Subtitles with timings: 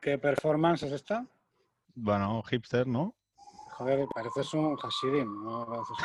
[0.00, 1.26] ¿Qué performance es esta?
[1.94, 3.14] Bueno, hipster, ¿no?
[3.72, 5.42] Joder, pareces un Hasidim.
[5.44, 5.66] ¿no?
[5.66, 5.96] Pareces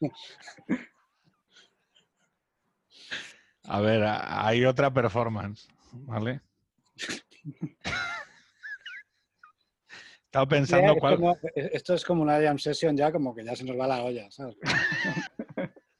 [0.00, 0.12] un-
[3.64, 6.40] A ver, hay otra performance, ¿vale?
[10.24, 11.16] Estaba pensando cuál.
[11.16, 13.86] como- es- esto es como una jam session ya, como que ya se nos va
[13.86, 14.56] la olla, ¿sabes?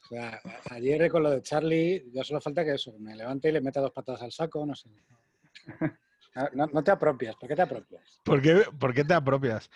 [0.04, 3.52] O sea, ayer con lo de Charlie, ya solo falta que eso, me levante y
[3.52, 4.90] le meta dos patadas al saco, no sé.
[6.34, 8.20] Ah, No, no te apropias, ¿por qué te apropias?
[8.24, 9.70] ¿Por qué, por qué te apropias?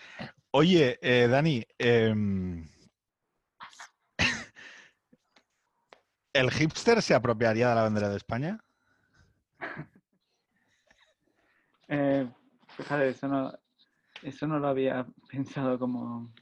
[0.51, 2.65] Oye, eh, Dani, em,
[6.33, 8.59] ¿el hipster se apropiaría de la bandera de España?
[11.89, 12.29] Eh,
[12.75, 13.53] fíjate, eso no,
[14.21, 16.33] eso no lo había pensado como,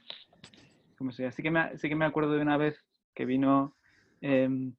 [0.98, 1.30] como sería.
[1.30, 3.76] Sí que me, sí que me acuerdo de una vez que vino
[4.20, 4.74] em,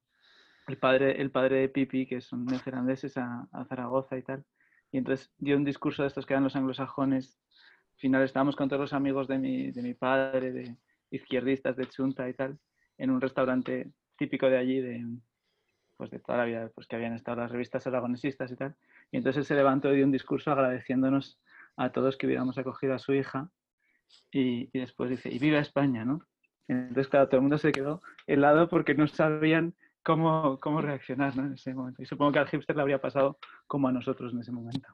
[0.66, 4.44] el, padre, el padre de Pipi, que son neozelandeses, a, a Zaragoza y tal.
[4.90, 7.38] Y entonces dio un discurso de estos que eran los anglosajones.
[7.94, 10.76] Al final estábamos con todos los amigos de mi, de mi padre, de
[11.10, 12.58] izquierdistas de Chunta y tal,
[12.96, 15.04] en un restaurante típico de allí, de,
[15.96, 18.76] pues de toda la vida, pues que habían estado las revistas aragonesistas y tal.
[19.10, 21.40] Y entonces él se levantó y dio un discurso agradeciéndonos
[21.76, 23.50] a todos que hubiéramos acogido a su hija.
[24.30, 26.22] Y, y después dice, y viva España, ¿no?
[26.66, 29.74] Entonces, claro, todo el mundo se quedó helado porque no sabían
[30.08, 31.44] cómo, cómo reaccionar ¿no?
[31.44, 32.02] en ese momento.
[32.02, 34.88] Y supongo que al hipster le habría pasado como a nosotros en ese momento.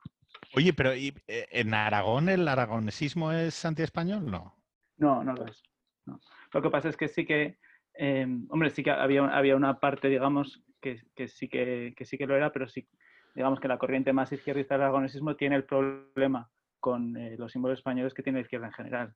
[0.57, 4.29] Oye, pero ¿y, eh, ¿en Aragón el aragonesismo es antiespañol?
[4.29, 4.57] No.
[4.97, 5.63] No, no lo es.
[6.05, 6.19] no.
[6.53, 7.59] Lo que pasa es que sí que,
[7.97, 12.19] eh, hombre, sí que había, había una parte, digamos, que, que sí que, que sí
[12.19, 12.89] que lo era, pero sí,
[13.37, 16.51] digamos que la corriente más izquierdista del aragonesismo tiene el problema
[16.81, 19.15] con eh, los símbolos españoles que tiene la izquierda en general.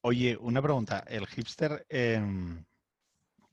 [0.00, 1.04] Oye, una pregunta.
[1.06, 2.64] El hipster em,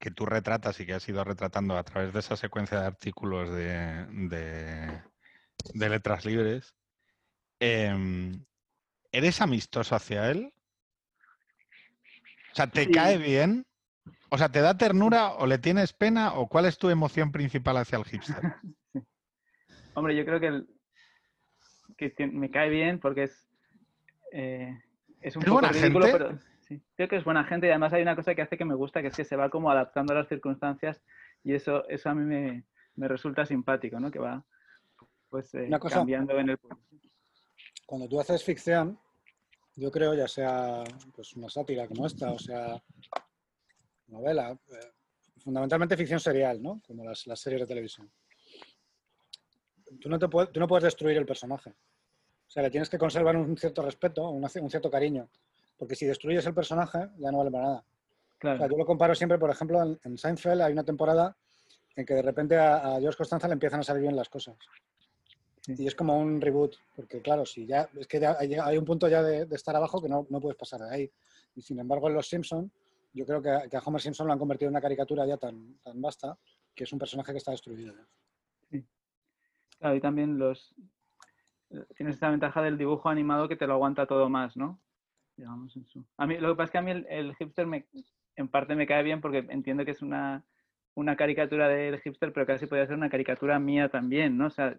[0.02, 3.52] que tú retratas y que has ido retratando a través de esa secuencia de artículos
[3.52, 5.02] de, de-
[5.74, 6.74] de letras libres,
[7.60, 8.44] em,
[9.12, 10.52] ¿eres amistoso hacia él?
[12.52, 12.92] O sea, ¿te Sí.
[12.92, 13.64] cae bien?
[14.32, 17.78] O sea, ¿te da ternura o le tienes pena o cuál es tu emoción principal
[17.78, 18.42] hacia el hipster?
[19.94, 20.68] Hombre, yo creo que, el-
[21.96, 23.48] que me cae bien porque es,
[24.34, 24.82] eh,
[25.22, 26.18] es un ¿Es poco buena ridículo, gente?
[26.18, 28.66] pero sí, creo que es buena gente y además hay una cosa que hace que
[28.66, 31.02] me gusta, que es que se va como adaptando a las circunstancias
[31.44, 32.64] y eso, eso a mí me,
[32.96, 34.10] me resulta simpático, ¿no?
[34.10, 34.44] Que va
[35.30, 36.58] pues eh, Una cosa- cambiando en el
[37.86, 38.98] Cuando tú haces ficción,
[39.76, 40.84] yo creo, ya sea
[41.16, 42.82] pues, una sátira como esta, o sea,
[44.08, 44.92] novela, eh,
[45.40, 46.82] fundamentalmente ficción serial, ¿no?
[46.88, 48.10] Como las, las series de televisión.
[50.00, 51.72] Tú no, te puedes, tú no puedes destruir el personaje.
[51.72, 55.30] O sea, le tienes que conservar un cierto respeto, una- un cierto cariño.
[55.82, 57.80] Porque si destruyes el personaje, ya no vale para nada.
[57.80, 61.36] O Claro, sea, yo lo comparo siempre, por ejemplo, en, en Seinfeld hay una temporada
[61.96, 64.56] en que de repente a, a George Costanza le empiezan a salir bien las cosas.
[65.62, 65.74] Sí.
[65.80, 68.86] Y es como un reboot, porque claro, si ya es que ya hay, hay un
[68.86, 71.12] punto ya de, de estar abajo que no, no puedes pasar de ahí.
[71.56, 72.72] Y sin embargo, en Los Simpson,
[73.14, 75.38] yo creo que a, que a Homer Simpson lo han convertido en una caricatura ya
[75.38, 76.38] tan, tan vasta
[76.76, 77.96] que es un personaje que está destruido.
[78.72, 78.80] ya.
[79.80, 80.76] claro, y también los
[81.96, 84.80] tienes esta ventaja del dibujo animado que te lo aguanta todo más, ¿no?
[85.42, 87.66] Digamos en su- A mí, lo que pasa es que a mí el, el hipster
[87.66, 87.88] me,
[88.36, 90.44] en parte me cae bien porque entiendo que es una,
[90.94, 94.46] una caricatura del hipster, pero casi podría ser una caricatura mía también, ¿no?
[94.46, 94.78] O sea,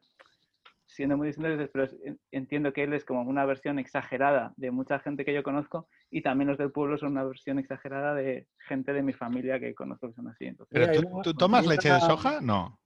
[0.87, 1.89] siendo muy distinto, dices, pero
[2.31, 6.23] entiendo que él es como una versión exagerada de mucha gente que yo conozco y
[6.23, 10.11] también los del pueblo son una versión exagerada de gente de mi familia que conozco
[10.11, 10.45] que son así.
[10.47, 12.41] Entonces, ¿Pero tú, tú tomas leche de soja?
[12.41, 12.79] No.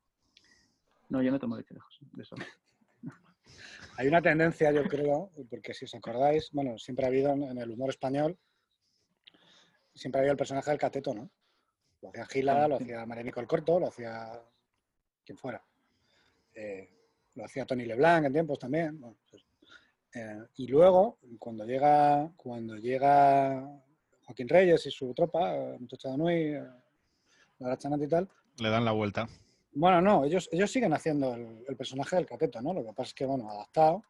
[1.11, 2.47] no, yo no tomo leche de soja.
[3.99, 7.71] Hay una tendencia, yo creo, porque si os acordáis, bueno, siempre ha habido en, el
[7.71, 8.39] humor español,
[9.95, 11.31] siempre ha habido el personaje del cateto, ¿no?
[12.03, 14.41] Lo hacía Gila, lo hacía Marenico el Corto, lo hacía
[15.25, 15.65] quien fuera.
[16.55, 16.89] Eh,
[17.35, 19.01] lo hacía Tony Leblanc en tiempos también.
[19.01, 19.45] bueno, pues,
[20.15, 23.67] eh, y luego, cuando llega, cuando llega
[24.25, 26.53] Joaquín Reyes y su tropa, eh, Muchacha de Nui,
[27.59, 28.29] Lara Chanat y tal,
[28.59, 29.29] Le dan la vuelta.
[29.77, 32.73] Bueno, no, ellos, ellos siguen haciendo el, el personaje del cateto, ¿no?
[32.75, 34.03] Lo que pasa es que, bueno, adaptado.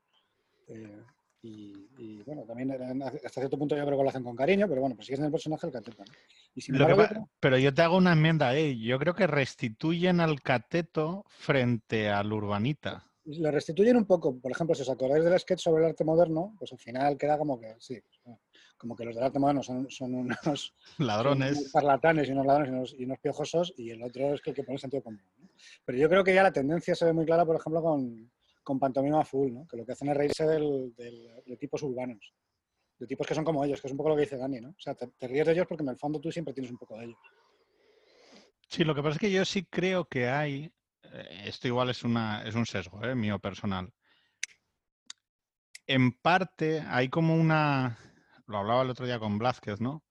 [0.69, 1.03] eh,
[1.43, 2.73] y, y, bueno, también
[3.03, 5.31] hasta cierto punto yo creo que lo hacen con cariño, pero bueno, pues siguen el
[5.31, 6.03] personaje del cateto.
[6.05, 6.13] ¿no?
[6.55, 8.83] Y sin embargo, pa- yo creo- pero yo te hago una enmienda ahí.
[8.83, 13.05] Yo creo que restituyen al cateto frente al urbanita.
[13.27, 14.39] lo restituyen un poco.
[14.41, 17.37] Por ejemplo, si os acordáis del sketch sobre el arte moderno, pues al final queda
[17.39, 18.37] como que, sí, pues,
[18.77, 20.37] como que los del arte moderno son, son unos,
[20.97, 21.71] son Ladrones.
[21.73, 24.57] parlatanes y unos ladrones y unos, y unos piojosos, y el otro es que el
[24.57, 25.21] que pone sentido común.
[25.39, 25.49] ¿no?
[25.85, 28.31] Pero yo creo que ya la tendencia se ve muy clara, por ejemplo, con,
[28.63, 29.67] con Pantomima Full, ¿no?
[29.67, 32.33] que lo que hacen es reírse del- del- de tipos urbanos,
[32.99, 34.71] de tipos que son como ellos, que es un poco lo que dice Dani, ¿no?
[34.71, 36.79] O sea, te, te ríes de ellos porque en el fondo tú siempre tienes un
[36.79, 37.19] poco de ellos.
[38.69, 40.73] Sí, lo que pasa es que yo sí creo que hay
[41.05, 43.15] eh, esto igual es, una, es un sesgo ¿eh?
[43.15, 43.93] mío personal.
[45.87, 47.97] En parte hay como una,
[48.47, 50.03] lo hablaba el otro día con Blázquez, ¿no?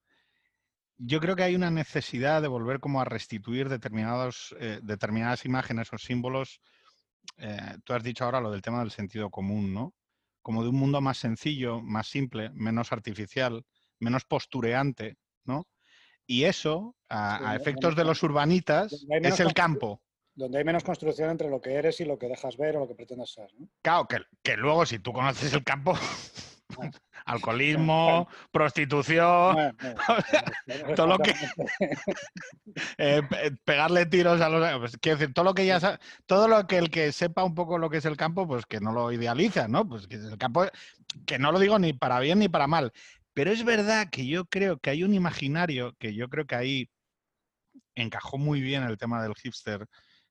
[0.98, 5.92] Yo creo que hay una necesidad de volver como a restituir determinados, eh, determinadas imágenes
[5.92, 6.62] o símbolos.
[7.84, 9.94] tú has dicho ahora lo del tema del sentido común, ¿no?
[10.42, 13.66] Como de un mundo más sencillo, más simple, menos artificial,
[14.00, 15.68] menos postureante, ¿no?
[16.28, 20.02] Y eso, a, efectos de los urbanitas, es el campo.
[20.34, 22.88] Donde hay menos construcción entre lo que eres y lo que dejas ver o lo
[22.88, 23.50] que pretendes ser.
[23.81, 24.08] Claro,
[24.44, 25.94] que, luego si tú conoces el campo,
[27.26, 29.76] alcoholismo, prostitución,
[30.96, 31.34] todo lo que...
[32.98, 33.22] Eh,
[33.64, 34.80] pegarle tiros a los...
[34.80, 37.78] Pues, quiero decir, todo lo que ya todo lo que el que sepa un poco
[37.78, 39.88] lo que es el campo, pues que no lo idealiza, ¿no?
[39.88, 40.66] Pues que el campo,
[41.26, 42.92] que no lo digo ni para bien ni para mal,
[43.34, 46.90] pero es verdad que yo creo que hay un imaginario que yo creo que ahí
[47.96, 49.88] encajó muy bien el tema del hipster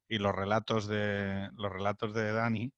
[0.08, 2.72] y los relatos de los relatos de Dani,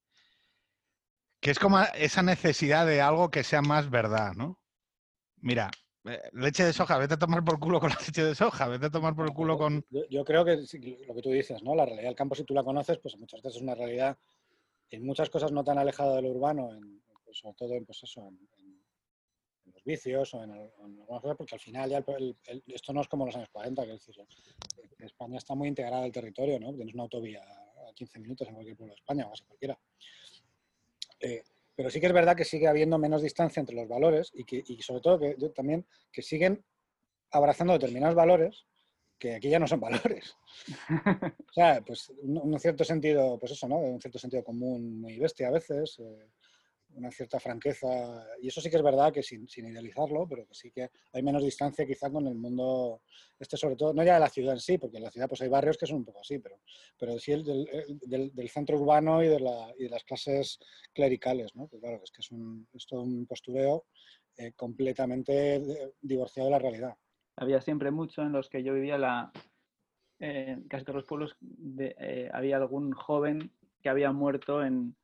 [1.46, 4.58] que es como esa necesidad de algo que sea más verdad, ¿no?
[5.36, 5.70] Mira,
[6.04, 8.86] eh, leche de soja, vete a tomar por culo con la leche de soja, vete
[8.86, 9.86] a tomar por culo con...
[10.10, 11.76] Yo, creo que lo que tú dices, ¿no?
[11.76, 14.18] La realidad del campo, si tú la conoces, pues muchas veces es una realidad
[14.90, 18.02] en muchas cosas no tan alejada de lo urbano, en, pues, sobre todo en, pues
[18.02, 18.40] eso, en,
[19.84, 22.04] vicios o en, algunas cosas, porque al final ya
[22.74, 24.26] esto no es como los años 40, que es decir,
[24.98, 26.74] España está muy integrada al territorio, ¿no?
[26.74, 29.78] Tienes una autovía a 15 minutos en cualquier pueblo de España o casi cualquiera.
[31.20, 31.42] Eh,
[31.74, 34.62] pero sí que es verdad que sigue habiendo menos distancia entre los valores y, que,
[34.66, 36.64] y sobre todo que también que siguen
[37.30, 38.66] abrazando determinados valores
[39.18, 40.36] que aquí ya no son valores.
[41.48, 43.76] o sea, pues un, cierto sentido, pues eso, ¿no?
[43.76, 45.98] Un cierto sentido común muy bestia a veces.
[45.98, 46.28] Eh,
[46.96, 47.86] una cierta franqueza,
[48.40, 51.42] y eso sí que es verdad que sin, idealizarlo, pero que sí que hay menos
[51.42, 53.02] distancia quizá con el mundo,
[53.38, 55.40] este sobre todo, no ya de la ciudad en sí, porque en la ciudad pues
[55.42, 56.60] hay barrios que son un poco así, pero,
[56.98, 60.58] pero sí el del, centro urbano y de, la, y de, las clases
[60.92, 61.68] clericales, ¿no?
[61.68, 63.84] Que claro, es que es, un, todo un postureo
[64.38, 66.96] eh, completamente eh, divorciado de la realidad.
[67.36, 69.32] Había siempre mucho en los que yo vivía la...
[70.18, 71.36] Eh, casi todos los pueblos
[72.32, 73.52] había algún joven
[73.82, 74.96] que había muerto en,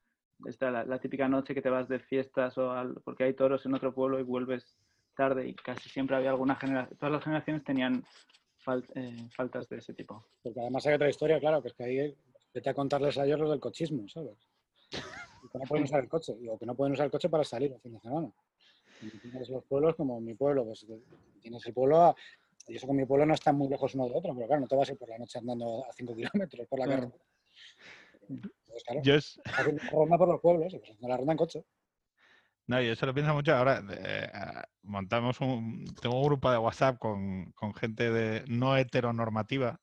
[0.46, 2.72] esta, la, típica noche que te vas de fiestas o
[3.04, 4.76] porque hay toros en otro pueblo y vuelves
[5.16, 8.04] tarde y casi siempre había alguna generación, todas las generaciones tenían
[8.94, 10.24] eh, faltas de ese tipo.
[10.42, 12.16] Porque además hay otra historia, claro, que es que ahí
[12.54, 14.36] vete a contarles a ellos los del cochismo, ¿sabes?
[15.50, 17.72] que no pueden usar el coche, o que no pueden usar el coche para salir
[17.72, 18.30] el fin de semana.
[19.02, 20.86] Y tienes los pueblos como mi pueblo, pues
[21.40, 22.14] tienes el pueblo,
[22.68, 24.68] y eso con mi pueblo no está muy lejos uno de otro, pero claro, no
[24.68, 27.24] te vas a ir por la noche andando a 5 kilómetros por la carretera.
[28.86, 29.40] Pues yo es...
[29.90, 31.64] por los pueblos, pues la ronda en coche.
[32.66, 33.54] No, yo eso lo pienso mucho.
[33.54, 34.30] Ahora eh,
[34.82, 35.84] montamos un.
[36.00, 39.80] Tengo un grupo de WhatsApp con, con, gente de no heteronormativa,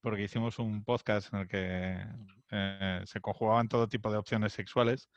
[0.00, 1.98] porque hicimos un podcast en el que
[2.50, 5.08] eh, se conjugaban todo tipo de opciones sexuales.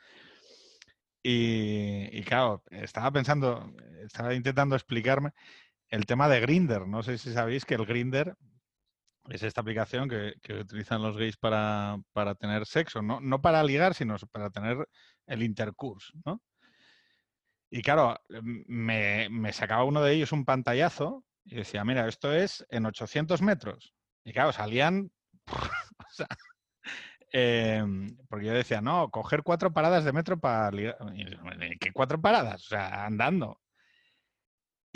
[1.24, 3.72] Y, y, claro, estaba pensando,
[4.06, 5.32] estaba intentando explicarme
[5.90, 6.88] el tema de Grinder.
[6.88, 8.36] No sé si sabéis que el Grinder
[9.30, 12.00] es esta aplicación que, utilizan los gays para,
[12.40, 13.20] tener sexo, ¿no?
[13.20, 14.88] no para ligar, sino para tener
[15.26, 16.42] el intercurso, ¿no?
[17.70, 18.18] Y claro,
[18.68, 23.94] me, sacaba uno de ellos un pantallazo y decía, mira, esto es en 800 metros.
[24.24, 25.12] Y claro, salían...
[27.30, 30.98] Em, porque yo decía, no, coger cuatro paradas de metro para ligar.
[31.78, 32.64] ¿Qué cuatro paradas?
[32.64, 33.60] O sea, andando.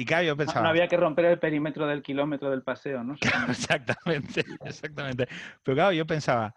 [0.01, 0.63] Y claro, yo pensaba...
[0.63, 3.15] No, había que romper el perímetro del kilómetro del paseo, ¿no?
[3.49, 5.27] exactamente, exactamente.
[5.61, 6.55] Pero claro, yo pensaba,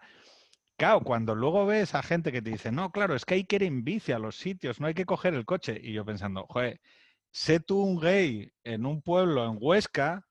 [0.75, 3.57] claro, cuando luego ves a gente que te dice, no, claro, es que hay que
[3.57, 5.79] ir en bici a los sitios, no hay que coger el coche.
[5.79, 6.81] Y yo pensando, joder,
[7.29, 10.25] sé tú un gay en un pueblo en Huesca,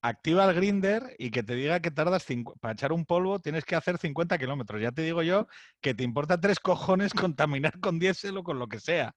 [0.00, 2.24] activa el grinder y que te diga que tardas
[2.60, 4.80] para echar un polvo tienes que hacer 50 kilómetros.
[4.80, 5.48] Ya te digo yo
[5.80, 9.16] que te importa tres cojones contaminar con diésel o con lo que sea.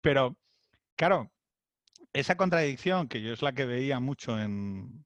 [0.00, 0.36] Pero,
[0.96, 1.30] claro,
[2.14, 5.04] esa contradicción que yo es la que veía mucho en,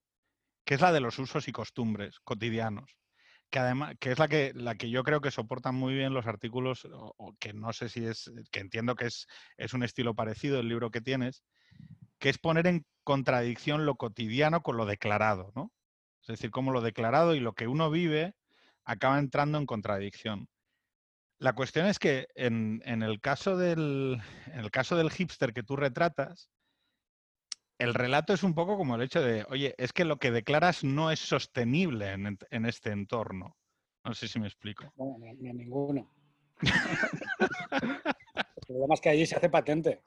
[0.64, 2.98] que es la de los usos y costumbres cotidianos,
[3.50, 6.26] que además, que es la que, la que yo creo que soportan muy bien los
[6.26, 10.60] artículos, o, que no sé si es, que entiendo que es, es un estilo parecido
[10.60, 11.42] el libro que tienes,
[12.18, 15.72] que es poner en contradicción lo cotidiano con lo declarado, ¿no?
[16.20, 18.34] Es decir, cómo lo declarado y lo que uno vive
[18.84, 20.46] acaba entrando en contradicción.
[21.38, 25.62] La cuestión es que en, en, el caso del, en el caso del hipster que
[25.62, 26.50] tú retratas,
[27.78, 30.82] el relato es un poco como el hecho de, oye, es que lo que declaras
[30.82, 33.56] no es sostenible en, este entorno.
[34.04, 34.92] No sé si me explico.
[34.96, 36.10] No, ni, ninguno.
[36.60, 36.70] el
[38.66, 40.02] problema es que allí se hace patente.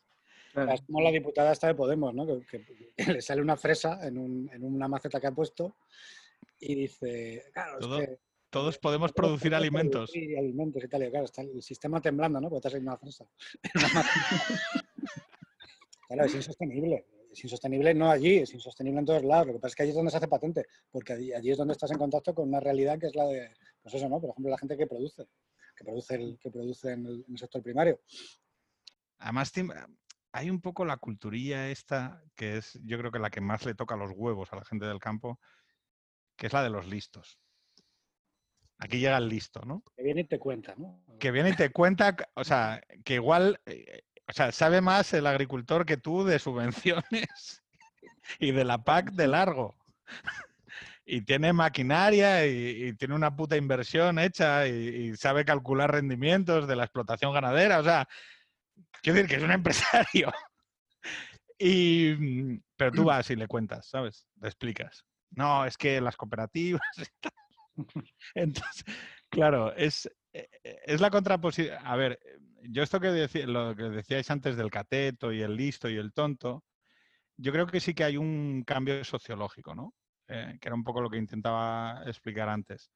[0.53, 2.27] Es como la diputada esta de Podemos, ¿no?
[2.43, 2.65] Que,
[2.97, 4.17] le sale una fresa en,
[4.61, 5.77] una maceta que ha puesto
[6.59, 10.11] y dice, claro, es que todos podemos producir alimentos.
[10.11, 12.49] Sí, alimentos y tal, y claro, está el sistema temblando, ¿no?
[12.49, 13.25] Porque estás en una fresa.
[16.09, 17.05] claro, es insostenible.
[17.31, 19.47] Es insostenible no allí, es insostenible en todos lados.
[19.47, 21.57] Lo que pasa es que allí es donde se hace patente, porque allí, allí es
[21.57, 24.19] donde estás en contacto con una realidad que es la de, pues eso, ¿no?
[24.19, 25.27] Por ejemplo, la gente que produce,
[25.75, 28.01] que produce, el, que produce en, el, en el sector primario.
[29.19, 29.71] Además, tim-
[30.33, 33.75] hay un poco la culturilla esta, que es yo creo que la que más le
[33.75, 35.39] toca los huevos a la gente del campo,
[36.35, 37.39] que es la de los listos.
[38.77, 39.83] Aquí llega el listo, ¿no?
[39.95, 41.03] Que viene y te cuenta, ¿no?
[41.19, 45.27] Que viene y te cuenta, o sea, que igual, eh, o sea, sabe más el
[45.27, 47.61] agricultor que tú de subvenciones
[48.39, 49.75] y de la PAC de largo.
[51.05, 56.77] Y tiene maquinaria y, tiene una puta inversión hecha y, y sabe calcular rendimientos de
[56.77, 57.79] la explotación ganadera.
[57.79, 58.07] O sea,
[59.01, 60.31] quiero decir que es un empresario.
[61.57, 64.25] Y, mm, pero tú vas y le cuentas, ¿sabes?
[64.39, 65.05] Le explicas.
[65.31, 66.81] No, es que las cooperativas.
[66.97, 67.33] y tal".
[68.33, 68.85] Entonces,
[69.29, 71.77] claro, es, eh, eh, es la contraposición.
[71.85, 72.19] A ver,
[72.63, 76.13] yo esto que decía, lo que decíais antes del cateto y el listo y el
[76.13, 76.63] tonto,
[77.38, 79.94] yo creo que sí que hay un cambio sociológico, ¿no?
[80.27, 82.91] Eh, que era un poco lo que intentaba explicar antes.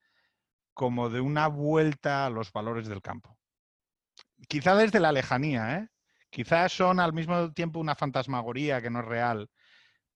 [0.74, 3.38] Como de una vuelta a los valores del campo.
[4.48, 5.88] Quizá desde la lejanía, ¿eh?
[6.30, 9.50] Quizás son al mismo tiempo una fantasmagoría que no es real,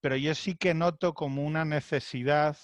[0.02, 2.58] pero yo sí que noto como una necesidad,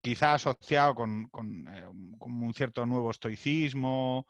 [0.00, 1.84] quizá asociado con, con, eh,
[2.18, 4.26] con un cierto nuevo estoicismo,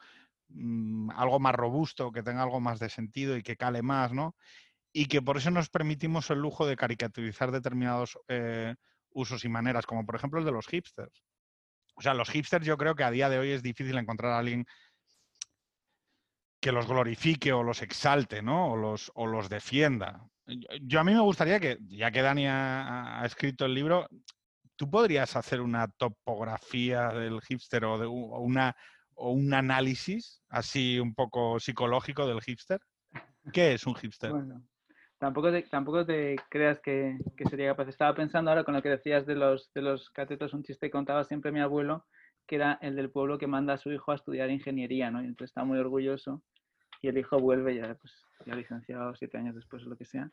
[0.50, 4.36] mm, algo más robusto, que tenga algo más de sentido y que cale más, ¿no?
[4.92, 8.74] Y que por eso nos permitimos el lujo de caricaturizar determinados eh,
[9.10, 11.22] usos y maneras, como por ejemplo el de los hipsters.
[11.94, 14.38] O sea, los hipsters yo creo que a día de hoy es difícil encontrar a
[14.38, 14.64] alguien
[16.60, 18.72] que los glorifique o los exalte, ¿no?
[18.72, 20.26] O los, o los defienda.
[20.82, 24.08] Yo, a mí me gustaría que, ya que Dani ha, ha escrito el libro,
[24.80, 28.74] tú podrías hacer una topografía del hipster o, de, una,
[29.20, 32.80] o un análisis así un poco psicológico del hipster.
[33.52, 34.30] ¿Qué es un hipster?
[34.30, 34.62] Bueno,
[35.18, 37.88] tampoco te, tampoco te creas que, que sería capaz.
[37.88, 40.92] Estaba pensando ahora con lo que decías de los, de los catetos, un chiste que
[40.92, 42.06] contaba siempre mi abuelo,
[42.46, 45.22] que era el del pueblo que manda a su hijo a estudiar ingeniería, ¿no?
[45.22, 46.42] Y entonces está muy orgulloso
[47.02, 50.30] y el hijo vuelve ya, pues, ya licenciado siete años después o lo que sea,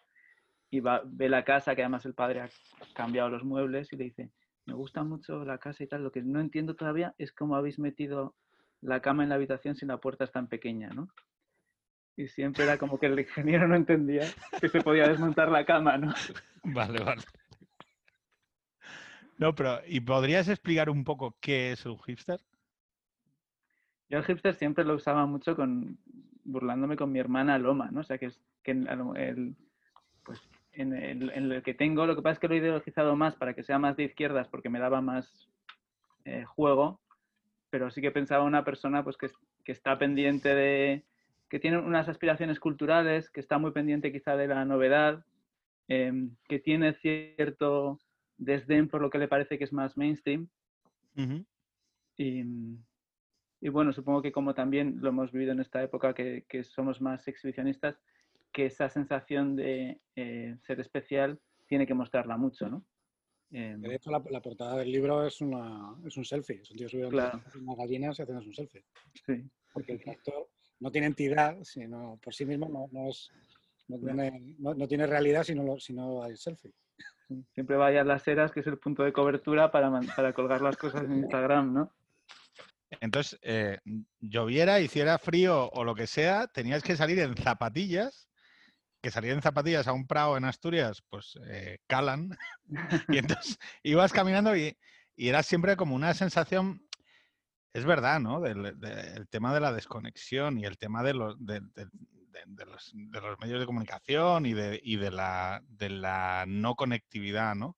[0.69, 2.49] y va, ve la casa, que además el padre ha
[2.93, 4.31] cambiado los muebles y le dice,
[4.65, 7.79] me gusta mucho la casa y tal, lo que no entiendo todavía es cómo habéis
[7.79, 8.35] metido
[8.81, 11.07] la cama en la habitación si la puerta es tan pequeña, ¿no?
[12.15, 14.23] Y siempre era como que el ingeniero no entendía
[14.59, 16.13] que se podía desmontar la cama, ¿no?
[16.63, 17.21] Vale, vale.
[19.37, 22.39] No, pero ¿y podrías explicar un poco qué es un hipster?
[24.09, 25.97] Yo el hipster siempre lo usaba mucho con
[26.43, 27.99] burlándome con mi hermana Loma, ¿no?
[28.01, 29.55] O sea, que es que en, a lo- el,
[30.25, 30.41] pues,
[30.73, 33.35] en, el, en el que tengo, lo que pasa es que lo he ideologizado más
[33.35, 35.47] para que sea más de izquierdas porque me daba más
[36.25, 36.99] eh, juego,
[37.69, 39.29] pero sí que pensaba una persona pues que,
[39.63, 41.03] que está pendiente de,
[41.49, 45.25] que tiene unas aspiraciones culturales, que está muy pendiente quizá de la novedad,
[45.87, 47.99] em, que tiene cierto
[48.37, 50.47] desdén por lo que le parece que es más mainstream
[52.17, 52.43] y,
[53.61, 57.01] y bueno, supongo que como también lo hemos vivido en esta época que, que somos
[57.01, 57.99] más exhibicionistas,
[58.51, 62.83] que esa sensación de eh, ser especial tiene que mostrarla mucho, ¿no?
[63.51, 66.61] Em, De hecho, la, la portada del libro es, una, es un selfie.
[66.61, 67.41] Es un tío subido Claro.
[67.59, 68.83] unas gallinas y haciendo un selfie.
[69.25, 70.49] sí, Porque el tractor
[70.79, 73.29] no tiene entidad, sino por sí mismo no, no es,
[73.87, 76.73] no, tiene, no, no tiene realidad si no, lo- si no hay selfie.
[77.53, 80.77] Siempre vaya a las eras, que es el punto de cobertura para, para colgar las
[80.77, 81.93] cosas en Instagram, ¿no?
[83.01, 83.79] Entonces, eh,
[84.21, 88.26] lloviera, hiciera frío o lo que sea, tenías que salir en zapatillas,
[89.07, 92.37] que salir en zapatillas a un prado en Asturias, pues eh, calan.
[93.09, 94.77] Y entonces ibas caminando y,
[95.15, 96.85] y era siempre como una sensación,
[97.71, 98.41] es verdad, ¿no?
[98.41, 102.43] Del, de- el tema de la desconexión y el tema de los, de, de- de-
[102.47, 107.55] de los, de los medios de comunicación y, de, y la, de la no conectividad,
[107.55, 107.77] ¿no?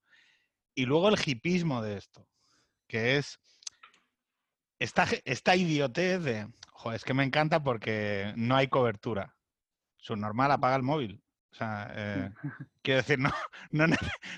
[0.73, 2.27] Y luego el hipismo de esto,
[2.87, 3.39] que es
[4.79, 9.35] esta, esta idiotez de, joder, es que me encanta porque no hay cobertura.
[9.99, 11.21] Subnormal, apaga el móvil.
[11.51, 12.31] O sea, eh,
[12.81, 13.31] quiero decir, no,
[13.71, 13.87] no,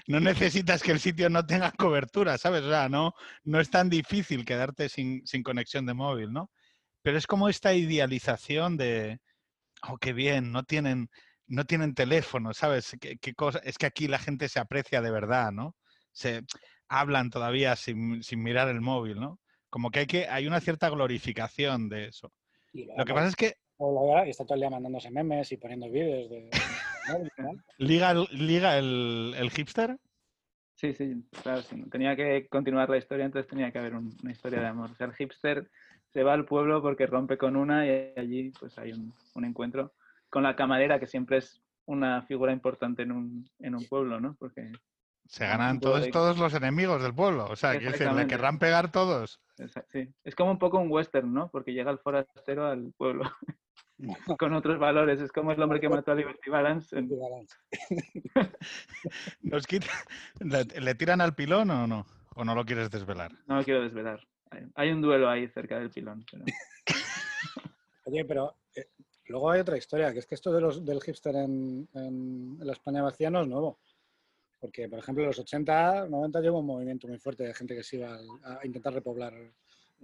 [0.07, 2.63] no necesitas que el sitio no tenga cobertura, ¿sabes?
[2.63, 3.13] O sea, no,
[3.43, 6.51] no es tan difícil quedarte sin, sin conexión de móvil, ¿no?
[7.01, 9.19] Pero es como esta idealización de,
[9.87, 11.09] oh, qué bien, no tienen,
[11.47, 12.95] no tienen teléfono, ¿sabes?
[12.99, 13.59] ¿Qué, qué cosa?
[13.63, 15.75] Es que aquí la gente se aprecia de verdad, ¿no?
[16.11, 16.43] Se
[16.87, 19.39] hablan todavía sin, sin mirar el móvil, ¿no?
[19.69, 22.31] Como que hay, que hay una cierta glorificación de eso.
[22.73, 23.55] Lo que pasa es que
[24.25, 26.49] y está todo el día mandándose memes y poniendo vídeos de...
[27.77, 29.97] liga el, liga el, el hipster.
[30.75, 31.83] Sí, sí, claro, sí.
[31.91, 34.89] Tenía que continuar la historia, entonces tenía que haber un- una historia de amor.
[34.91, 35.69] O sea, el hipster
[36.09, 39.93] se va al pueblo porque rompe con una y allí pues hay un, un encuentro
[40.29, 44.35] con la camarera, que siempre es una figura importante en un, en un pueblo, ¿no?
[44.39, 44.71] Porque
[45.31, 47.45] Se ganan todos, de- todos los enemigos del pueblo.
[47.49, 49.39] O sea, quiero decir, le querrán pegar todos.
[49.93, 51.49] Sí, es como un poco un western, ¿no?
[51.49, 53.23] Porque llega el forastero al pueblo
[54.37, 55.21] con otros valores.
[55.21, 56.97] Es como el hombre que mató a Liberty Balance.
[56.97, 57.09] en-
[59.41, 59.87] Nos quita-
[60.39, 62.05] ¿Le, le tiran al pilón o no?
[62.35, 63.31] ¿O no lo quieres desvelar?
[63.47, 64.19] No lo quiero desvelar.
[64.49, 66.25] Hay- Hay un duelo ahí cerca del pilón.
[66.29, 66.43] pero-
[68.05, 68.87] Oye, pero eh,
[69.27, 72.67] luego hay otra historia, que es que esto de los, del hipster en, en- en
[72.67, 73.79] la España vacía no es nuevo.
[74.61, 77.83] Porque, por ejemplo, en los 80, 90 llevó un movimiento muy fuerte de gente que
[77.83, 79.33] se iba al- a intentar repoblar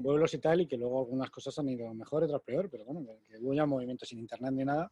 [0.01, 3.05] pueblos y tal, y que luego algunas cosas han ido mejor, otras peor, pero bueno,
[3.27, 4.91] que, hubo ya un movimiento sin internet ni nada,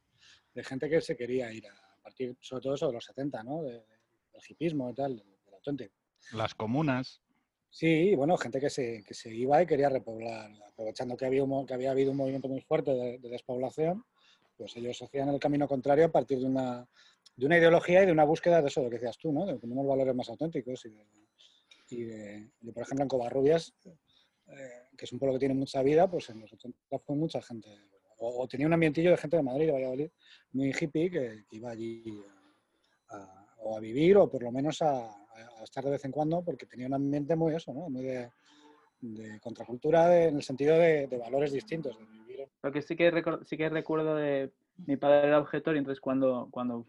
[0.54, 3.44] de gente que se quería ir a, a partir, sobre todo eso de los 70,
[3.44, 3.64] ¿no?
[3.64, 3.82] De- de-
[4.34, 5.96] del hipismo y tal, del, auténtico.
[6.34, 7.22] Las comunas.
[7.70, 11.66] Sí, bueno, gente que se, que se iba y quería repoblar, aprovechando que había, un
[11.66, 14.06] que había habido un movimiento muy fuerte de, de despoblación,
[14.58, 16.88] pues ellos hacían el camino contrario a partir de una,
[17.36, 19.46] de una ideología y de una búsqueda de eso, lo que decías tú, ¿no?
[19.46, 21.06] De unos valores más auténticos y de,
[21.90, 23.74] de- de, por ejemplo, en Covarrubias,
[24.48, 27.42] eh, que es un pueblo que tiene mucha vida, pues en los 80 fue mucha
[27.42, 27.70] gente,
[28.18, 30.10] o, tenía un ambientillo de gente de Madrid, de Valladolid,
[30.54, 32.04] muy hippie, que, iba allí
[33.10, 35.10] a, o a vivir o por lo menos a,
[35.64, 37.90] estar de vez en cuando, porque tenía un ambiente muy eso, ¿no?
[37.90, 38.30] Muy de,
[39.02, 43.12] de contracultura de- en el sentido de, de valores distintos, de Lo que sí que,
[43.46, 44.52] sí que recuerdo de
[44.88, 46.86] mi padre era objetor y entonces cuando, cuando,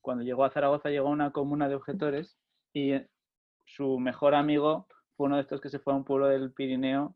[0.00, 2.38] cuando llegó a Zaragoza llegó a una comuna de objetores
[2.72, 3.08] y eh,
[3.66, 7.14] su mejor amigo fue uno de estos que se fue a un pueblo del Pirineo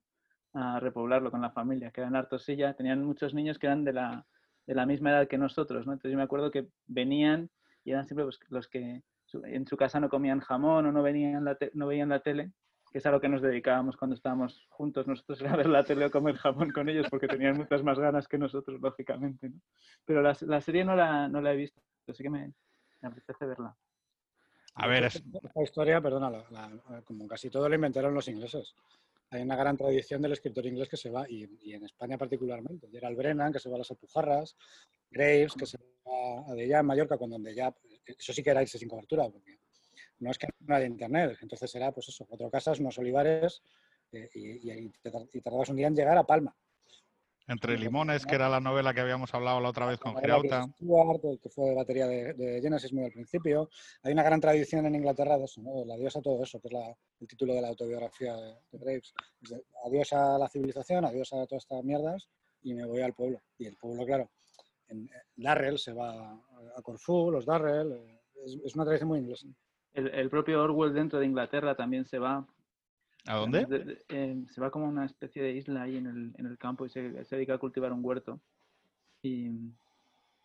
[0.53, 2.75] a repoblarlo con la familia, que era en Artosilla.
[2.75, 4.27] Tenían muchos niños que eran de la,
[4.67, 5.93] de la misma edad que nosotros, ¿no?
[5.93, 7.51] Entonces yo me acuerdo que venían
[7.85, 11.45] y eran siempre pues, los que en su casa no comían jamón o no, venían
[11.45, 12.53] la no veían la tele,
[12.93, 16.05] que es a lo que nos dedicábamos cuando estábamos juntos nosotros, era ver la tele
[16.07, 19.49] o comer jamón con ellos, porque tenían muchas más ganas que nosotros, lógicamente.
[19.49, 19.61] ¿no?
[20.05, 22.53] Pero la, la serie no la, no la he visto, así que me,
[23.05, 23.77] me apetece verla.
[24.77, 28.75] A ver, es, Esta historia, perdona, la- la- como casi todo lo inventaron los ingleses.
[29.31, 32.89] Hay una gran tradición del escritor inglés que se va, y, y en España particularmente.
[32.91, 34.57] Gerald Brennan, que se va a las Alpujarras,
[35.11, 37.73] Graves, que se va a Dellà, en Mallorca, cuando Dellà,
[38.07, 39.59] eso sí que era irse sin cobertura, porque
[40.19, 43.63] no es que no haya internet, entonces era, pues eso, cuatro casas, unos olivares,
[44.13, 44.93] eh, y, y-
[45.33, 46.55] y tardabas un día en llegar a Palma.
[47.47, 50.65] Entre Limones, que era la novela que habíamos hablado la otra vez con Girauta.
[51.33, 53.69] El que fue de batería de, de Genesis muy al principio.
[54.03, 55.75] Hay una gran tradición en Inglaterra de eso, ¿no?
[55.81, 58.55] De la diosa a todo eso, que es la- el título de la autobiografía de,
[58.73, 59.13] de Graves.
[59.43, 62.29] Es de, adiós a la civilización, adiós a todas estas mierdas
[62.63, 63.43] y me voy al pueblo.
[63.59, 64.31] Y el pueblo, claro,
[64.89, 65.09] en, en
[65.45, 69.47] Darrell se va a Corfú, los Darrell, eh, es, es una tradición muy inglesa.
[69.93, 72.47] El, el propio Orwell dentro de Inglaterra también se va.
[73.27, 73.65] ¿A dónde?
[73.67, 76.47] De- de- eh, se va como a una especie de isla ahí en el, en
[76.47, 78.41] el campo y se, se dedica a cultivar un huerto.
[79.23, 79.51] Y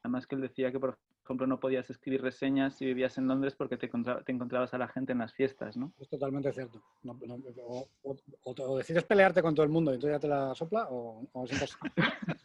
[0.03, 3.53] además que él decía que, por ejemplo, no podías escribir reseñas si vivías en Londres
[3.55, 5.91] porque te, encontra- te encontrabas a la gente en las fiestas, ¿no?
[5.99, 6.81] Es totalmente cierto.
[7.03, 10.19] No- no- o, o- o o decides pelearte con todo el mundo y entonces ya
[10.21, 11.67] te la sopla, o, o siempre-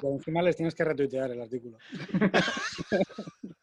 [0.00, 1.76] Pero encima les tienes que retuitear el artículo.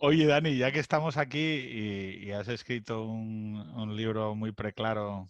[0.00, 5.26] Oye, Dani, ya que estamos aquí y, has escrito un, libro muy preclaro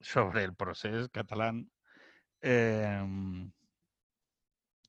[0.00, 1.70] sobre el proceso catalán,
[2.40, 3.52] em,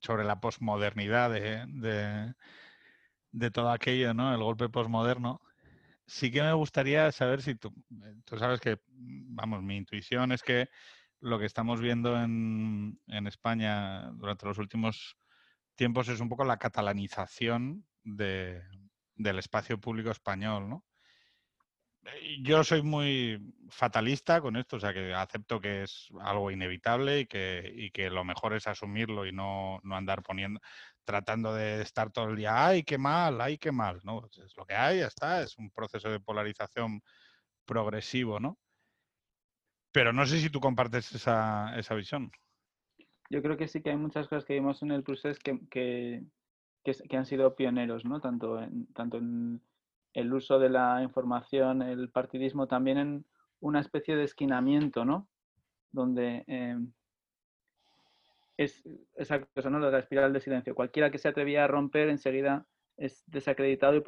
[0.01, 2.33] sobre la posmodernidad de, de-
[3.31, 4.33] de todo aquello, ¿no?
[4.33, 5.41] El golpe posmoderno.
[6.07, 7.73] Sí que me gustaría saber si tú,
[8.03, 10.69] eh, tú sabes que, vamos, mi intuición es que
[11.21, 15.17] lo que estamos viendo en, en España durante los últimos
[15.75, 18.63] tiempos es un poco la catalanización de-
[19.15, 20.85] del espacio público español, ¿no?
[22.05, 23.39] Eh, Yo soy muy
[23.69, 28.09] fatalista con esto, o sea que acepto que es algo inevitable y que, y que
[28.09, 30.59] lo mejor es asumirlo y no, no andar poniendo,
[31.05, 34.21] tratando de estar todo el día, ay, qué mal, ay, qué mal, ¿no?
[34.21, 37.01] Pues Es lo que hay, ya está, es un proceso de polarización
[37.65, 38.59] progresivo, ¿no?
[39.91, 42.31] Pero no sé si tú compartes esa, esa visión.
[43.29, 46.23] Yo creo que sí que hay muchas cosas que vimos en el procés que, que,
[46.83, 48.19] que, han sido pioneros, ¿no?
[48.19, 49.61] Tanto en, tanto en
[50.13, 53.25] el uso de la información, el partidismo, también en
[53.59, 55.27] una especie de esquinamiento, ¿no?
[55.91, 56.77] Donde eh,
[58.57, 58.83] es
[59.15, 59.79] esa cosa, ¿no?
[59.79, 60.75] La espiral de silencio.
[60.75, 62.65] Cualquiera que se atrevía a romper enseguida
[62.97, 64.01] es desacreditado y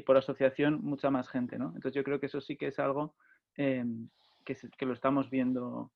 [0.00, 1.66] por, asociación mucha más gente, ¿no?
[1.74, 3.14] Entonces yo creo que eso sí que es algo
[3.56, 3.84] eh,
[4.44, 5.90] que, lo estamos viendo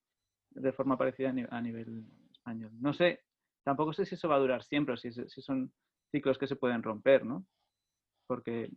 [0.51, 2.73] de forma parecida a ni- a nivel español.
[2.81, 3.23] No sé,
[3.63, 5.73] tampoco sé si eso va a durar siempre o si, si son
[6.15, 7.45] ciclos que se pueden romper, ¿no?
[8.29, 8.71] Porque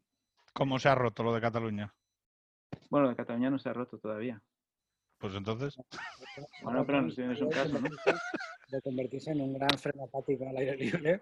[0.54, 1.94] ¿Cómo se ha roto lo de Cataluña?
[2.90, 4.42] Bueno, de Cataluña no se ha roto todavía.
[5.20, 5.78] Pues entonces.
[6.64, 7.90] Bueno, pero no es un caso, ¿no?
[8.70, 11.22] De convertirse en un gran freno apático al aire libre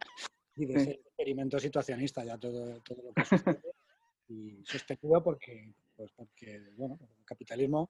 [0.56, 0.86] y de Sí.
[0.86, 3.62] ser experimento situacionista ya todo, todo lo que sucede.
[4.30, 7.90] Y sostenido porque, pues porque, bueno, el capitalismo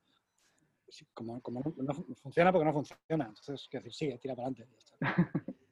[0.88, 3.26] sí, como, como no, no funciona porque no funciona.
[3.28, 4.68] Entonces, quiero decir, sigue, tira para adelante.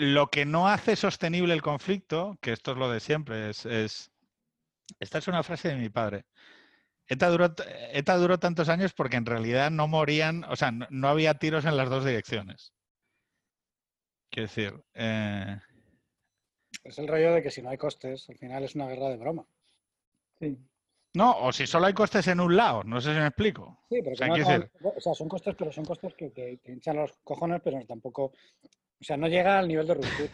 [0.00, 4.12] Lo que no hace sostenible el conflicto, que esto es lo de siempre, es, es-
[5.00, 6.24] Esta es una frase de mi padre.
[7.08, 7.52] ETA duró,
[7.92, 11.64] ETA duró tantos años porque en realidad no morían, o sea, no, no había tiros
[11.66, 12.72] en las dos direcciones.
[14.30, 15.58] Quiero decir, eh,
[16.84, 19.16] Es el rollo de que si no hay costes, al final es una guerra de
[19.16, 19.44] broma.
[20.38, 20.56] Sí.
[21.14, 23.82] no, o si solo hay costes en un lado, no sé si me explico.
[23.90, 26.30] Sí, pero O sea, que no acaban- o sea, son costes, pero son costes que,
[26.32, 28.32] que, que hinchan los cojones, pero tampoco,
[29.00, 30.30] o sea, no llega al nivel de ruptura.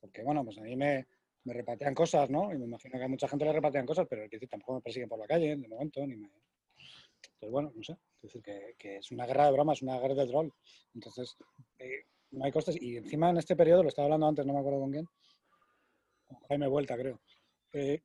[0.00, 1.06] Porque, bueno, pues a mí me,
[1.44, 2.52] me repatean cosas, ¿no?
[2.52, 5.18] Y me imagino que a mucha gente le repatean cosas, pero tampoco me persiguen por
[5.18, 6.28] la calle, de momento, ni me...
[7.38, 7.96] Pues bueno, no sé.
[8.20, 10.50] Quiero decir que, es una guerra de broma, es una guerra de troll.
[10.94, 11.36] Entonces,
[11.78, 12.80] eh, no hay costes.
[12.80, 15.06] Y encima en este periodo, lo estaba hablando antes, no me acuerdo con quién,
[16.26, 17.20] con Jaime Vuelta, creo.
[17.72, 18.02] eh,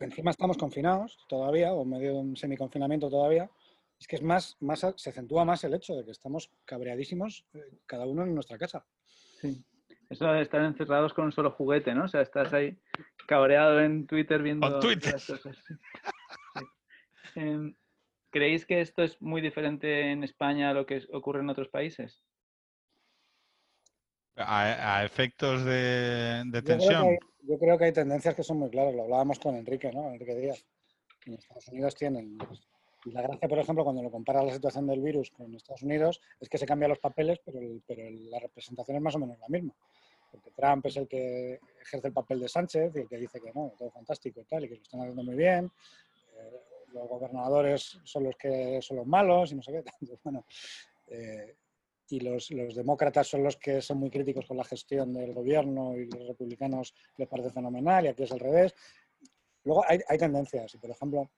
[0.00, 3.50] encima estamos confinados todavía, o en medio de un semiconfinamiento todavía,
[4.00, 7.78] es que es más, más, se acentúa más el hecho de que estamos cabreadísimos eh,
[7.86, 8.86] cada uno en nuestra casa.
[9.40, 9.64] Sí.
[10.08, 12.04] Eso de estar encerrados con un solo juguete, ¿no?
[12.04, 12.78] O sea, estás ahí
[13.26, 15.12] cabreado en Twitter viendo Con Twitter.
[15.12, 15.56] las cosas.
[15.66, 15.74] Sí.
[17.34, 17.74] Em,
[18.30, 22.24] ¿Creéis que esto es muy diferente en España a lo que ocurre en otros países?
[24.36, 27.02] A, a efectos de, de Yo creo, que tensión.
[27.06, 30.10] hay, yo creo que hay tendencias que son muy claras, lo hablábamos con Enrique, ¿no?
[30.12, 30.64] Enrique Díaz.
[31.26, 32.38] En Estados Unidos tienen...
[33.06, 36.48] la gracia, por ejemplo, cuando lo comparas la situación del virus con Estados Unidos, es
[36.48, 39.38] que se cambian los papeles, pero, el- pero el- la representación es más o menos
[39.38, 39.74] la misma.
[40.30, 43.52] Porque Trump es el que ejerce el papel de Sánchez y el que dice que
[43.54, 45.70] no, todo fantástico y tal, y que lo están haciendo muy bien.
[46.36, 46.60] Eh,
[46.92, 49.78] los gobernadores son los que son los malos y no sé qué.
[49.78, 50.44] Entonces, bueno,
[51.06, 51.56] eh,
[52.10, 55.94] y los, los demócratas son los que son muy críticos con la gestión del gobierno
[55.96, 58.74] y los republicanos les parece fenomenal y aquí es al revés.
[59.64, 61.30] Luego hay, hay tendencias y, por ejemplo,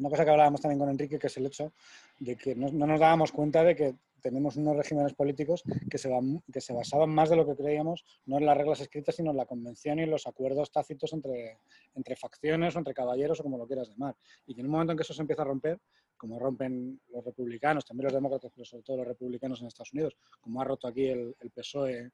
[0.00, 1.72] una cosa que hablábamos también con Enrique, que es el hecho
[2.18, 6.10] de que no, no nos dábamos cuenta de que tenemos unos regímenes políticos que se,
[6.52, 9.36] que se basaban más de lo que creíamos, no en las reglas escritas, sino en
[9.36, 11.58] la convención y en los acuerdos tácitos entre,
[11.94, 14.16] entre facciones o entre caballeros o como lo quieras llamar.
[14.46, 15.80] Y que en un momento en que eso se empieza a romper,
[16.16, 20.16] como rompen los republicanos, también los demócratas, pero sobre todo los republicanos en Estados Unidos,
[20.40, 22.10] como ha roto aquí el, PSOE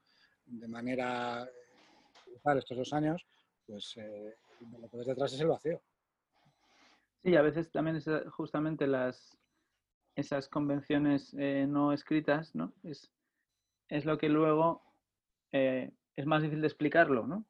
[0.47, 3.27] de manera eh, estos dos años,
[3.67, 4.35] pues eh,
[4.81, 5.81] lo que ves detrás es el vacío.
[7.27, 9.37] Sí, a veces también es eh, justamente las,
[10.15, 12.73] esas convenciones eh, no escritas, ¿no?
[12.85, 13.11] Es,
[13.89, 14.85] es lo que luego
[15.51, 17.45] eh, es más difícil de explicarlo, ¿no?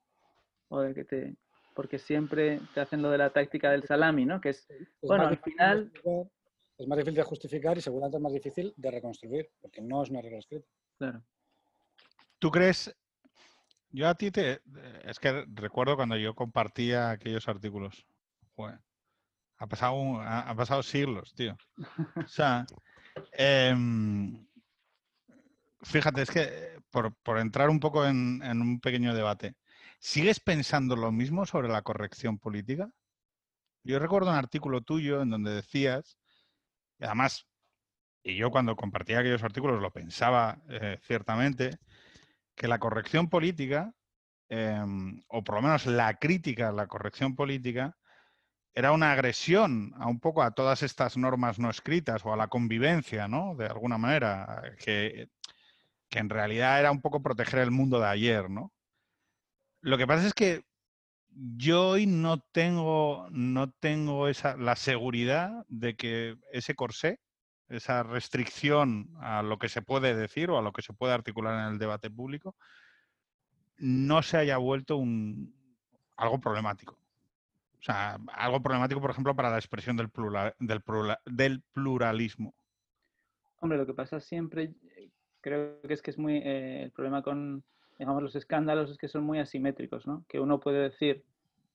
[0.69, 1.37] O de que te,
[1.75, 4.41] porque siempre te hacen lo de la táctica del salami, ¿no?
[4.41, 6.31] Que es, Es Bueno, más al difícil de final- justificar-
[6.79, 10.09] Es más difícil de justificar y seguramente es más difícil de reconstruir, porque no es
[10.09, 10.67] una regla escrita.
[10.99, 11.23] claro,
[12.39, 12.97] ¿Tú crees?
[13.91, 14.61] Yo a ti te.
[15.05, 18.07] Es que recuerdo cuando yo compartía aquellos artículos.
[18.55, 18.79] Joder,
[19.59, 21.57] ha pasado, un- ha, ha pasado siglos, tío.
[22.25, 22.67] O sea,
[23.33, 24.47] em,
[25.83, 29.57] fíjate, es que eh, por, por entrar un poco en, en un pequeño debate,
[29.99, 32.91] ¿sigues pensando lo mismo sobre la corrección política?
[33.85, 36.19] Yo recuerdo un artículo tuyo en donde decías,
[36.99, 37.47] y además,
[38.23, 41.79] y yo cuando compartía aquellos artículos lo pensaba eh, ciertamente,
[42.55, 43.93] que la corrección política,
[44.49, 47.97] em, o por lo menos la crítica a la corrección política,
[48.77, 52.49] era una agresión a un poco a todas estas normas no escritas o a la
[52.49, 53.55] convivencia, ¿no?
[53.57, 55.31] De alguna manera, que,
[56.11, 58.75] que en realidad era un poco proteger el mundo de ayer, ¿no?
[59.81, 60.67] Lo que pasa es que
[61.31, 67.19] yo hoy no tengo, no tengo esa, la seguridad de que ese corsé,
[67.71, 71.67] esa restricción a lo que se puede decir o a lo que se puede articular
[71.67, 72.55] en el debate público,
[73.79, 75.55] no se haya vuelto un,
[76.19, 76.99] algo problemático.
[77.89, 82.55] Algo problemático, por ejemplo, para la expresión del, plural, del, plura- del pluralismo.
[83.61, 87.23] Hombre, lo que pasa siempre, eh, creo que es que es muy, eh, el problema
[87.23, 87.65] con,
[87.99, 90.25] digamos, los escándalos es que son muy asimétricos, ¿no?
[90.29, 91.25] Que uno puede decir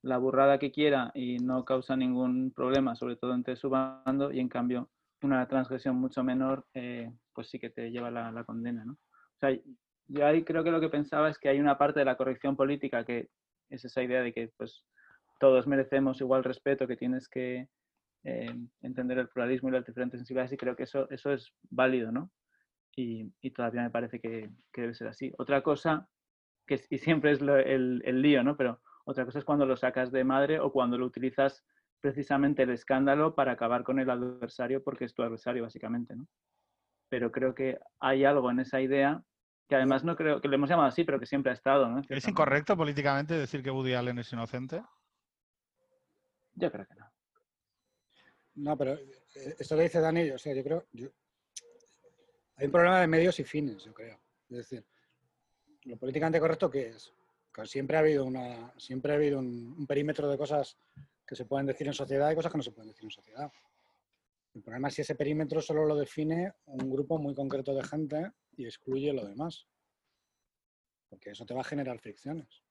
[0.02, 4.40] la burrada que quiera y no causa ningún problema, sobre todo entre su bando, y
[4.40, 4.90] en cambio
[5.22, 8.94] una transgresión mucho menor, eh, pues sí que te lleva la, la condena, ¿no?
[8.94, 9.52] O sea,
[10.08, 12.56] yo ahí creo que lo que pensaba es que hay una parte de la corrección
[12.56, 13.30] política que
[13.70, 14.86] es esa idea de que, pues,
[15.42, 17.70] todos merecemos igual respeto, que tienes que
[18.24, 22.14] eh, entender el pluralismo y las diferentes sensibilidades y creo que eso, eso es válido,
[22.14, 22.32] ¿no?
[22.96, 25.34] Y, y todavía me parece que, que debe ser así.
[25.40, 26.10] Otra cosa,
[26.68, 28.58] que y siempre es lo- el, el lío, ¿no?
[28.58, 31.66] Pero Otra cosa es cuando lo sacas de madre o cuando lo utilizas
[32.02, 36.28] precisamente el escándalo para acabar con el adversario porque es tu adversario básicamente, ¿no?
[37.10, 39.24] Pero creo que hay algo en esa idea
[39.70, 42.02] que además no creo que lo hemos llamado así, pero que siempre ha estado, ¿no?
[42.10, 44.84] ¿Es incorrecto políticamente decir que Woody Allen es inocente?
[46.56, 47.12] Yo creo que no.
[48.56, 50.86] No, pero eh, esto que dice Dani, o sea, yo creo.
[50.92, 51.10] yo-
[52.58, 54.20] hay un problema de medios y fines, yo creo.
[54.50, 54.86] Es decir,
[55.86, 57.14] lo políticamente correcto, ¿qué es?
[57.54, 60.78] Que siempre ha habido, una, siempre ha habido un perímetro de cosas
[61.26, 63.52] que se pueden decir en sociedad y cosas que no se pueden decir en sociedad.
[64.54, 68.32] El problema es si ese perímetro solo lo define un grupo muy concreto de gente
[68.58, 69.66] y excluye lo demás.
[71.10, 72.62] Porque eso te va a generar fricciones.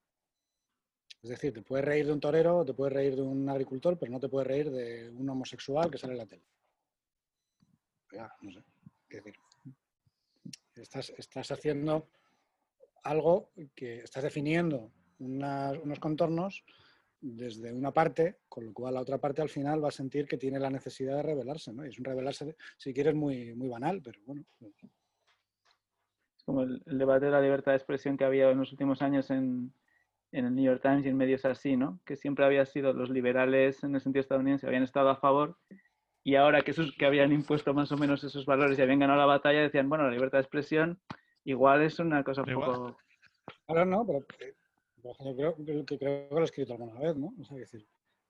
[1.23, 4.11] Es decir, te puedes reír de un torero, te puedes reír de un agricultor, pero
[4.11, 6.45] no te puedes reír de un homosexual que sale en la tele.
[8.13, 8.63] Ya, no sé.
[10.75, 12.09] Estás, estás haciendo
[13.03, 16.65] algo que estás definiendo unos contornos
[17.21, 20.39] desde una parte, con lo cual la otra parte al final va a sentir que
[20.39, 21.85] tiene la necesidad de rebelarse, ¿no?
[21.85, 24.43] Y es un rebelarse, si quieres, muy, muy banal, pero bueno.
[26.35, 29.03] Es como el, el debate de la libertad de expresión que había en los últimos
[29.03, 29.75] años en,
[30.33, 32.01] en el New York Times y en medios así, ¿no?
[32.05, 35.57] Que siempre había sido los liberales en el sentido estadounidense, habían estado a favor
[36.23, 39.19] y ahora que, esos, que habían impuesto más o menos esos valores y habían ganado
[39.19, 41.01] la batalla, decían, bueno, la libertad de expresión
[41.45, 42.99] igual es una cosa un poco...
[43.67, 44.55] Ahora no, pero eh,
[45.01, 47.33] por ejemplo, creo, creo que creo que lo he escrito alguna vez, ¿no?
[47.41, 47.87] O sea, decir,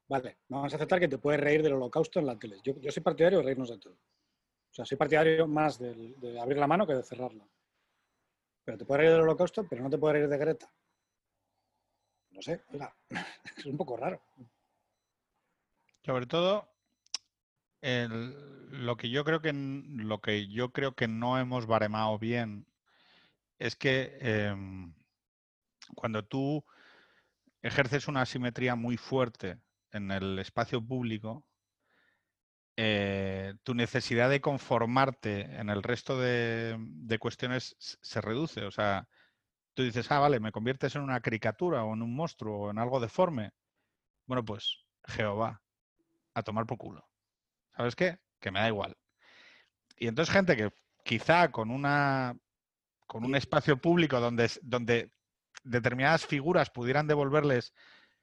[0.08, 2.58] vale, vamos a aceptar que te puedes reír del holocausto en la tele.
[2.62, 3.94] Yo, yo soy partidario de reírnos de todo.
[3.94, 7.44] O sea, soy partidario más de, abrir la mano que de cerrarla.
[8.64, 10.72] Pero te puedes reír del holocausto, pero no te puedes reír de Greta.
[12.30, 12.94] No sé, oiga,
[13.56, 14.20] es un poco raro.
[16.02, 16.68] Sobre todo,
[17.82, 22.66] lo que yo creo que lo que yo creo que no hemos baremado bien
[23.58, 24.94] es que em,
[25.94, 26.64] cuando tú
[27.62, 29.58] ejerces una asimetría muy fuerte
[29.92, 31.44] en el espacio público,
[32.76, 38.64] eh, tu necesidad de conformarte en el resto de, de cuestiones se reduce.
[38.64, 39.08] O sea,
[39.80, 42.78] tú dices, ah, vale, me conviertes en una caricatura o en un monstruo o en
[42.78, 43.52] algo deforme.
[44.26, 45.62] Bueno, pues Jehová,
[46.34, 47.08] a tomar por culo.
[47.74, 48.18] ¿Sabes qué?
[48.40, 48.94] Que me da igual.
[49.96, 50.70] Y entonces gente que
[51.02, 52.36] quizá con una
[53.06, 55.10] con un espacio público donde, donde
[55.64, 57.72] determinadas figuras pudieran devolverles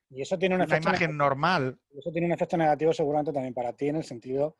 [0.09, 3.73] Y eso tiene un una imagen normal, Eso tiene un efecto negativo seguramente también para
[3.73, 4.55] ti en el sentido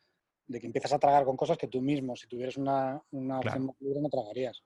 [0.48, 3.68] de que empiezas a tragar con cosas que tú mismo, si tuvieras una, una opción
[3.68, 4.64] más libre, no tragarías.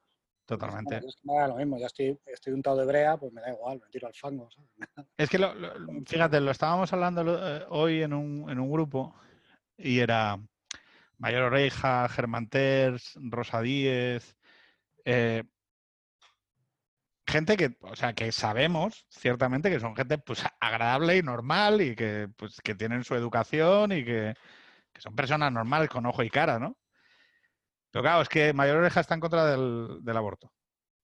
[0.58, 0.98] Totalmente.
[0.98, 3.50] Es que me da lo mismo, ya estoy, estoy untado de brea, pues me da
[3.52, 4.50] igual, me tiro al fango.
[4.52, 4.70] ¿sabes?
[5.18, 5.74] Es que, lo- lo-
[6.06, 9.16] fíjate, lo estábamos hablando eh, hoy en un, en un grupo
[9.78, 10.40] y era
[11.18, 14.36] Mayor Oreja, Germán Terz, Rosa Díez,
[15.06, 15.44] eh,
[17.28, 21.96] gente que, o sea, que sabemos ciertamente que son gente pues agradable y normal y
[21.96, 24.34] que, pues, que tienen su educación y que,
[24.92, 26.78] que son personas normales con ojo y cara, ¿no?
[27.92, 30.52] Pero claro, es que Mayor Oreja está en contra del, del aborto.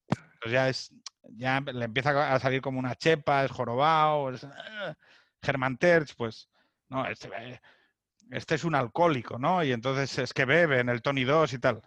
[0.09, 0.93] Entonces ya es,
[1.35, 4.93] ya le empieza a salir como una chepa, es jorobado, es, eh,
[5.41, 6.49] Germán Terz, pues,
[6.89, 7.59] no, este, eh,
[8.31, 9.63] este es un alcohólico, ¿no?
[9.63, 11.81] Y entonces es que bebe en el Tony 2 y tal.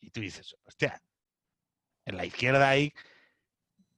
[0.00, 1.00] Y tú dices, hostia,
[2.04, 2.92] en la izquierda hay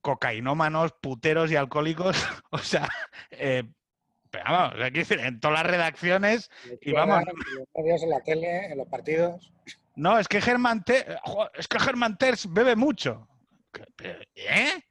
[0.00, 2.16] cocainómanos, puteros y alcohólicos,
[2.50, 2.88] o sea,
[3.30, 3.64] eh,
[4.30, 8.66] pero vamos, decir, en todas las redacciones, y vamos, En los medios, en la tele,
[8.66, 9.52] en los partidos.
[10.00, 10.82] No, es que Germán
[11.22, 11.68] jo, es
[12.18, 13.28] Terz bebe mucho.
[13.72, 14.82] ¿Qué- pero, ¿Eh?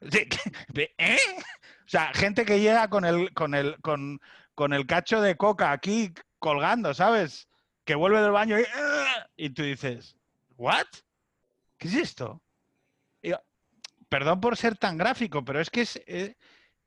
[0.98, 1.18] ¿Eh?
[1.38, 4.20] O sea, gente que llega con el, con el, con,
[4.54, 7.48] con el cacho de coca aquí colgando, ¿sabes?
[7.84, 10.16] Que vuelve del baño y, "Ugh", y tú dices,
[10.56, 10.86] ¿what?
[11.78, 12.42] ¿Qué es esto?
[14.08, 16.36] Perdón por ser tan gráfico, pero es que es, es,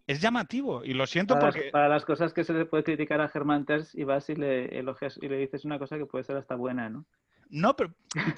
[0.08, 1.72] es llamativo y lo siento Para las, porque...
[1.72, 4.80] para las cosas que se le puede criticar a Germán Terz y vas y le
[4.80, 7.06] elogias y le dices una cosa que puede ser hasta buena, ¿no?
[7.50, 7.93] No, pero,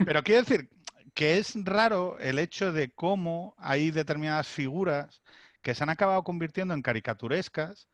[0.06, 0.70] pero quiero decir
[1.14, 5.22] que es raro el hecho de cómo hay determinadas figuras
[5.62, 7.88] que se han acabado convirtiendo en caricaturescas.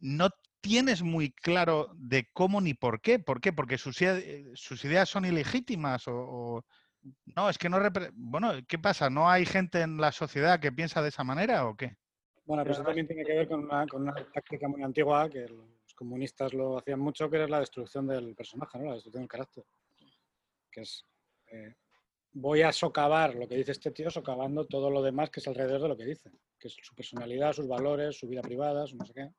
[0.00, 0.30] No
[0.60, 3.18] tienes muy claro de cómo ni por qué.
[3.18, 3.52] ¿Por qué?
[3.52, 6.64] Porque sus, ide- sus ideas son ilegítimas o, o-
[7.36, 7.78] No, es que no...
[8.14, 9.10] Bueno, ¿qué pasa?
[9.10, 11.96] ¿No hay gente en la sociedad que piensa de esa manera o qué?
[12.48, 15.46] Bueno, pero eso también tiene que ver con una, con una táctica muy antigua que
[15.46, 18.86] los comunistas lo hacían mucho, que era la destrucción del personaje, ¿no?
[18.86, 19.64] la destrucción del carácter.
[20.70, 21.04] Que es,
[21.52, 21.74] eh,
[22.32, 25.82] voy a socavar lo que dice este tío, socavando todo lo demás que es alrededor
[25.82, 29.04] de lo que dice, que es su personalidad, sus valores, su vida privada, su no
[29.04, 29.30] sé qué.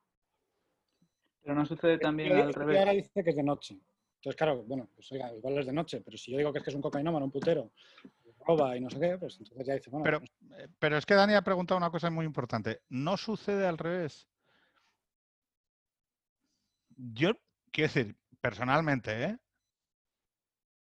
[1.41, 2.77] Pero no sucede también Y al revés.
[2.77, 3.79] ahora dice que es de noche.
[4.17, 6.63] Entonces, claro, bueno, pues oiga, igual es de noche, pero si yo digo que es
[6.63, 7.71] que es un cocainómano, un putero,
[8.45, 10.31] roba y no sé qué, pues entonces ya dice, bueno, Pero, pues,
[10.79, 12.81] pero es que Dani ha preguntado una cosa muy importante.
[12.89, 14.27] ¿No sucede al revés?
[16.95, 17.31] Yo,
[17.71, 19.37] quiero decir, personalmente, ¿eh?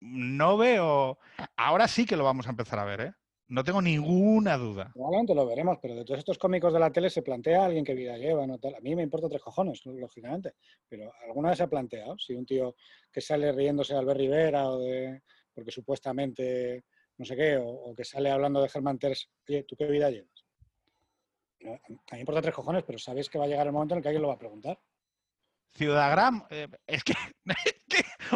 [0.01, 1.19] no veo.
[1.57, 3.13] Ahora sí que lo vamos a empezar a ver, ¿eh?
[3.49, 4.91] No tengo ninguna duda.
[4.93, 7.95] Probablemente lo veremos, pero de todos estos cómicos de la tele se plantea alguien qué
[7.95, 8.45] vida lleva.
[8.45, 8.55] ¿no?
[8.55, 10.55] A mí me importa tres cojones, lógicamente.
[10.89, 12.75] Pero alguna vez se ha planteado si un tío
[13.13, 15.23] que sale riéndose de Albert Rivera o de.
[15.55, 16.87] porque supuestamente
[17.19, 20.31] no sé qué, o, que sale hablando de Germán Terz, oye, ¿tú qué vida llevas?
[21.63, 23.99] a mí me importa tres cojones, pero sabéis que va a llegar el momento en
[23.99, 24.79] el que alguien lo va a preguntar.
[25.75, 27.15] Ciudagram, eh, es, que,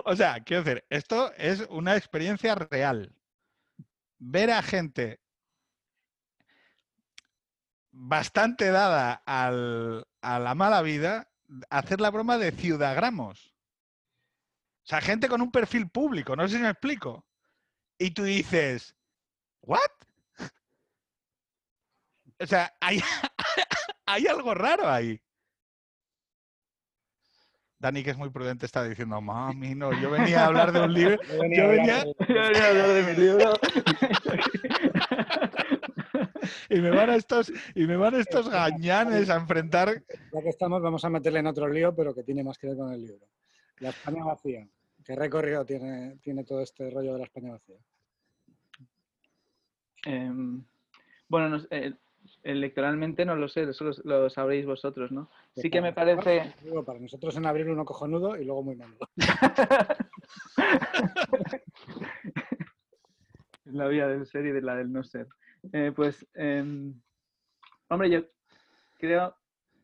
[0.05, 3.15] o sea, quiero decir, esto es una experiencia real.
[4.19, 5.21] Ver a gente
[7.93, 11.31] bastante dada a la mala vida
[11.69, 13.55] hacer la broma de ciudagramos.
[14.85, 17.27] O sea, gente con un perfil público, no sé si me explico.
[18.01, 18.97] Y tú dices,
[19.61, 19.79] ¿what?
[22.39, 22.99] O sea, hay,
[24.07, 25.21] hay algo raro ahí.
[27.79, 30.95] Dani, que es muy prudente, está diciendo, mami, no, yo venía a hablar de un
[30.95, 31.19] libro.
[31.29, 33.53] Yo venía, a hablar de mi libro.
[36.71, 40.03] y me van estos, y me van estos gañanes a enfrentar.
[40.33, 42.77] Ya que estamos, vamos a meterle en otro lío, pero que tiene más que ver
[42.79, 43.27] con el libro.
[43.81, 44.67] La España vacía.
[45.05, 47.77] ¿Qué recorrido tiene, tiene todo este rollo de la España vacía?
[50.05, 50.65] Em,
[51.29, 51.95] bueno, eh,
[52.43, 55.31] Electoralmente no lo sé, eso lo, sabréis vosotros, ¿no?
[55.57, 56.55] Sí que me parece...
[56.87, 58.97] Para nosotros en abril uno cojonudo y luego muy malo.
[63.65, 65.29] la vía del ser y de la del no ser.
[65.73, 66.99] Eh, pues, em,
[67.89, 68.23] hombre, yo
[68.99, 69.37] creo,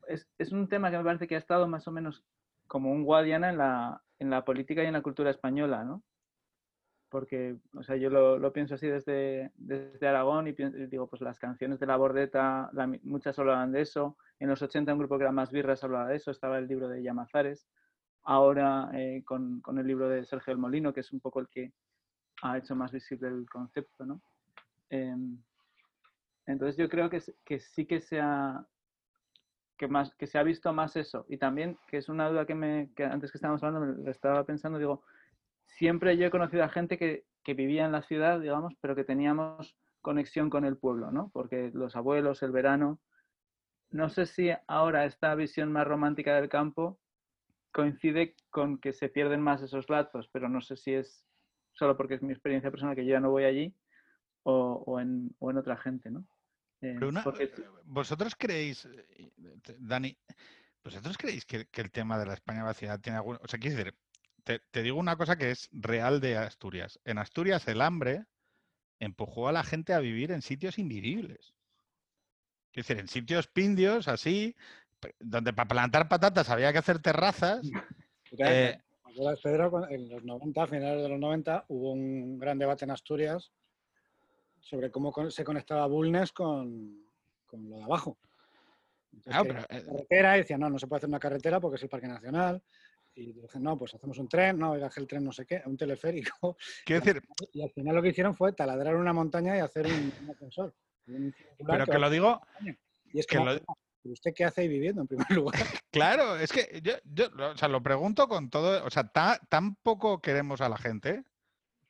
[0.09, 2.25] es, es, un tema que me parece que ha estado más o menos
[2.67, 6.03] como un guadiana en la, en la política y en la cultura española, ¿no?
[7.09, 11.79] Porque, o sea, yo lo, pienso así desde, desde Aragón y digo, pues las canciones
[11.79, 12.71] de la Bordeta,
[13.03, 14.17] muchas hablaban de eso.
[14.39, 16.89] En los 80 un grupo que era más birras hablaba de eso, estaba el libro
[16.89, 17.67] de Llamazares.
[18.25, 21.49] Ahora eh, con, con, el libro de Sergio del Molino, que es un poco el
[21.49, 21.73] que
[22.43, 24.21] ha hecho más visible el concepto, ¿no?
[24.91, 25.39] Em,
[26.47, 28.67] entonces yo creo que, que sí que se, ha,
[29.77, 31.25] que, más, que se ha visto más eso.
[31.29, 34.45] Y también, que es una duda que, me, que antes que estábamos hablando, me estaba
[34.45, 35.03] pensando, digo,
[35.67, 37.25] siempre yo he conocido a gente que,
[37.55, 41.31] vivía en la ciudad, digamos, pero que teníamos conexión con el pueblo, ¿no?
[41.33, 42.99] Porque los abuelos, el verano.
[43.91, 46.99] No sé si ahora esta visión más romántica del campo
[47.71, 51.25] coincide con que se pierden más esos lazos, pero no sé si es
[51.73, 53.75] solo porque es mi experiencia personal que yo ya no voy allí
[54.43, 56.27] o, en, otra gente, ¿no?
[56.81, 57.51] Eh, eh,
[57.85, 59.31] ¿Vosotros creéis, eh,
[59.79, 60.17] Dani,
[60.85, 63.37] vosotros creéis que, que, el tema de la España vacía tiene algún...
[63.37, 63.95] O sea, quiero decir,
[64.47, 67.01] te, digo una cosa que es real de Asturias.
[67.05, 68.25] En Asturias el hambre
[69.01, 71.53] empujó a la gente a vivir en sitios invivibles.
[72.73, 74.55] Es decir, en sitios pindios, así,
[75.19, 77.63] donde para plantar patatas había que hacer terrazas.
[78.39, 78.77] Eh,
[79.41, 83.53] Pedro, en los 90, a finales de los 90, hubo un gran debate en Asturias
[84.61, 87.07] sobre cómo se conectaba Bulnes con,
[87.53, 88.19] lo de abajo.
[89.13, 91.89] Entonces, eh, carretera y decía, no, no se puede hacer una carretera porque es el
[91.89, 92.61] Parque Nacional
[93.17, 95.77] y dije, no, pues hacemos un tren, no, oiga, el tren no sé qué, un
[95.77, 96.57] teleférico.
[96.85, 97.23] Quiero decir...
[97.53, 100.75] Y al final lo que hicieron fue taladrar una montaña y hacer un, ascensor.
[101.07, 102.41] Pero que, lo digo...
[103.13, 103.39] Y es que,
[104.05, 105.55] ¿usted qué hace ahí viviendo en primer lugar?
[105.91, 110.21] Claro, es que yo, yo o sea, lo pregunto con todo, o sea, tan poco
[110.21, 111.25] queremos a la gente.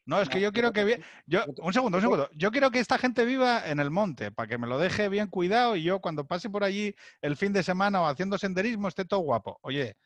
[0.04, 1.02] No, es que yo quiero que...
[1.26, 2.30] Yo, un segundo, un segundo.
[2.34, 5.26] Yo quiero que esta gente viva en el monte, para que me lo deje bien
[5.26, 9.04] cuidado y yo cuando pase por allí el fin de semana o haciendo senderismo esté
[9.04, 9.58] todo guapo.
[9.62, 9.96] Oye,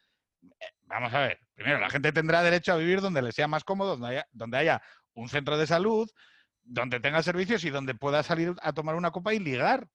[0.91, 3.93] vamos a ver, primero, la gente tendrá derecho a vivir donde le sea más cómodo,
[3.93, 4.83] donde haya, donde haya
[5.15, 6.11] un centro de salud,
[6.63, 9.89] donde tenga servicios y donde pueda salir a tomar una copa y ligar.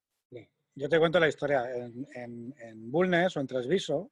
[0.77, 1.63] Yo te cuento la historia.
[1.73, 4.11] En, Bulnes o en Tresviso,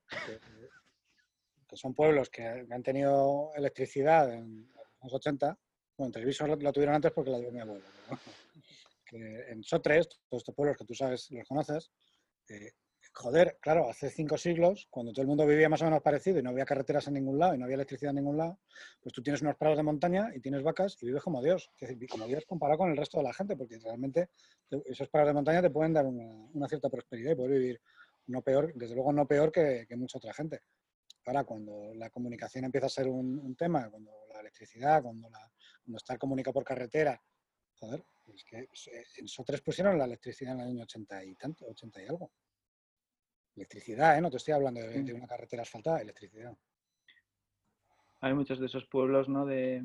[1.68, 4.72] que, son pueblos que han tenido electricidad en
[5.02, 5.58] los 80,
[5.98, 7.84] bueno, en Tresviso la, tuvieron antes porque la dio mi abuelo.
[9.12, 11.92] en Sotres, todos estos pueblos que tú sabes, los conoces,
[12.48, 12.72] eh,
[13.14, 16.44] joder, claro, hace cinco siglos, cuando todo el mundo vivía más o menos parecido y
[16.44, 18.60] no había carreteras en ningún lado y no había electricidad en ningún lado,
[19.02, 21.72] pues tú tienes unos prados de montaña y tienes vacas y vives como Dios,
[22.10, 24.30] como Dios comparado con el resto de la gente, porque realmente
[24.86, 27.82] esos prados de montaña te pueden dar una, cierta prosperidad y poder vivir
[28.28, 30.62] no peor, desde luego no peor que, mucha otra gente.
[31.26, 35.40] Ahora, cuando la comunicación empieza a ser un, tema, cuando la electricidad, cuando, la,
[35.84, 37.22] cuando estar comunicado por carretera,
[37.76, 38.04] joder,
[38.34, 42.08] es que en SO3 pusieron la electricidad en el año 80 y tanto, 80 y
[42.08, 42.32] algo.
[43.56, 44.22] Electricidad, ¿eh?
[44.22, 46.56] No te estoy hablando de, una carretera asfaltada, electricidad.
[48.22, 49.46] Hay muchos de esos pueblos, ¿no?
[49.46, 49.84] De,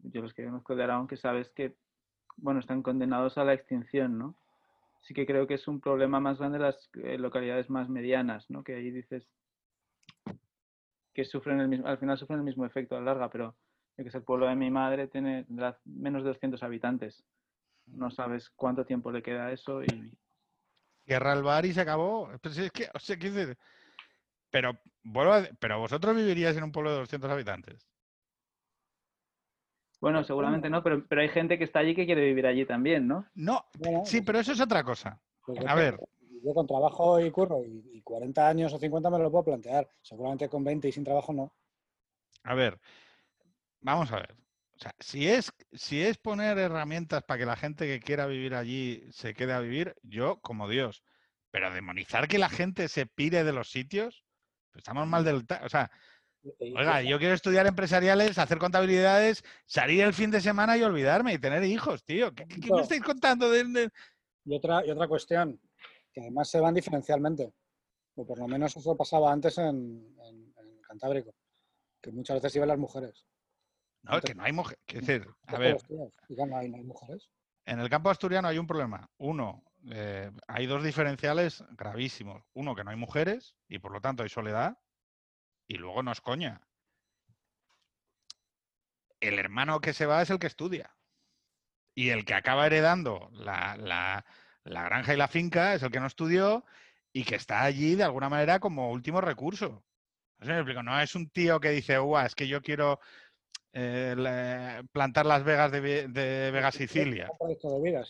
[0.00, 1.76] yo los que conozco de Aragón, que sabes que,
[2.36, 4.36] bueno, están condenados a la extinción, ¿no?
[5.06, 8.64] sí que creo que es un problema más grande las eh, localidades más medianas, ¿no?
[8.64, 9.28] Que ahí dices
[11.14, 13.54] que sufren el mismo, al final sufren el mismo efecto a la larga, pero
[13.96, 15.46] que es el pueblo de mi madre tiene
[15.84, 17.24] menos de 200 habitantes.
[17.86, 20.12] No sabes cuánto tiempo le queda a eso y...
[21.06, 22.30] Cierra el bar y se acabó.
[22.42, 23.56] Pues es que, o sea, ¿qué dices?
[24.50, 27.86] Pero, vuelvo a- pero vosotros viviríais en un pueblo de 200 habitantes.
[30.00, 33.08] Bueno, seguramente no, pero, pero hay gente que está allí que quiere vivir allí también,
[33.08, 33.26] ¿no?
[33.34, 35.20] No, Bueno, sí, pero eso es otra cosa.
[35.44, 35.98] pues A ver,
[36.44, 39.88] Yo con trabajo y curro y, y 40 años o 50 me lo puedo plantear.
[40.02, 41.52] Seguramente con 20 y sin trabajo no.
[42.44, 42.78] a ver,
[43.80, 44.34] vamos a ver.
[44.76, 48.54] O sea, si es, si es poner herramientas para que la gente que quiera vivir
[48.54, 51.02] allí se quede a vivir, yo como Dios.
[51.50, 54.24] Pero demonizar que la gente se pire de los sitios,
[54.72, 55.46] pues estamos mal del...
[55.64, 55.90] O sea,
[56.60, 61.38] oiga, yo quiero estudiar empresariales, hacer contabilidades, salir el fin de semana y olvidarme y
[61.38, 62.34] tener hijos, tío.
[62.34, 63.90] ¿Qué, qué- qué me estáis contando de- de,
[64.44, 65.58] Y otra, y otra cuestión,
[66.12, 67.50] que además se van diferencialmente,
[68.14, 71.34] o por lo menos eso pasaba antes en, en- en Cantábrico,
[72.02, 73.24] que muchas veces iban las mujeres.
[74.14, 74.82] No, que no hay mujeres.
[74.86, 76.12] decir, a ver, los tíos.
[76.28, 77.30] Y ya no hay, no hay mujeres.
[77.64, 79.10] en el campo asturiano hay un problema.
[79.18, 82.42] Uno, eh, hay dos diferenciales gravísimos.
[82.54, 84.78] Uno, que no hay mujeres y por lo tanto hay soledad.
[85.68, 86.60] Y luego no es coña.
[89.20, 90.94] El hermano que se va es el que estudia.
[91.94, 94.24] Y el que acaba heredando la, la-
[94.64, 96.64] la granja y la finca es el que no estudió
[97.12, 99.84] y que está allí de alguna manera como último recurso.
[100.38, 100.82] No sé si me explico.
[100.82, 103.00] No es un tío que dice, "Uah, es que yo quiero
[103.78, 107.28] eh, plantar las vegas de, de Vega Sicilia.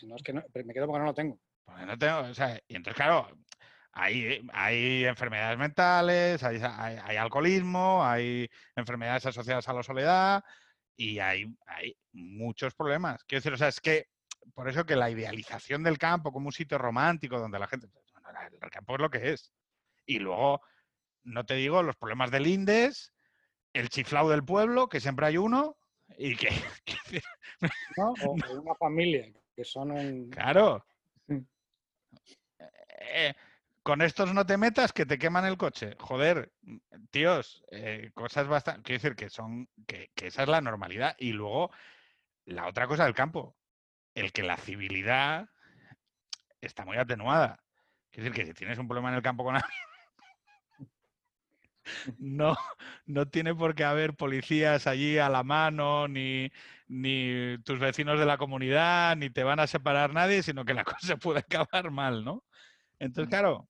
[0.07, 1.41] No es que no- me quedo porque no lo tengo.
[1.65, 3.29] Porque no tengo, o sea, y entonces, claro,
[3.91, 10.45] hay, hay enfermedades mentales, hay, hay- hay alcoholismo, hay enfermedades asociadas a la soledad
[10.97, 13.25] y hay, hay muchos problemas.
[13.25, 14.07] Quiero decir, o sea, es que
[14.55, 17.89] por eso que la idealización del campo como un sitio romántico donde la gente...
[18.23, 19.53] bueno, el campo es lo que es.
[20.07, 20.61] Y luego,
[21.25, 23.13] no te digo, los problemas del Indes,
[23.79, 25.77] el chiflao del pueblo, que siempre hay uno,
[26.19, 26.49] y que...
[27.99, 30.31] O, una familia, que son un...
[30.31, 30.85] Claro.
[31.27, 31.47] Sí.
[33.01, 33.35] Eh,
[33.83, 35.95] con estos no te metas que te queman el coche.
[35.99, 36.53] Joder,
[37.11, 38.83] tíos, eh, cosas bastante.
[38.83, 39.69] Quiero decir que son.
[39.87, 41.15] Que, que esa es la normalidad.
[41.19, 41.71] Y luego,
[42.45, 43.57] la otra cosa del campo.
[44.15, 45.49] El que la civilidad
[46.61, 47.63] está muy atenuada.
[48.11, 49.73] Quiero decir que si tienes un problema en el campo con alguien.
[52.19, 52.57] No,
[53.07, 56.51] no tiene por qué haber policías allí a la mano, ni,
[56.89, 60.85] ni tus vecinos de la comunidad, ni te van a separar nadie, sino que la
[60.85, 62.45] cosa puede acabar mal, ¿no?
[62.99, 63.69] Entonces, claro,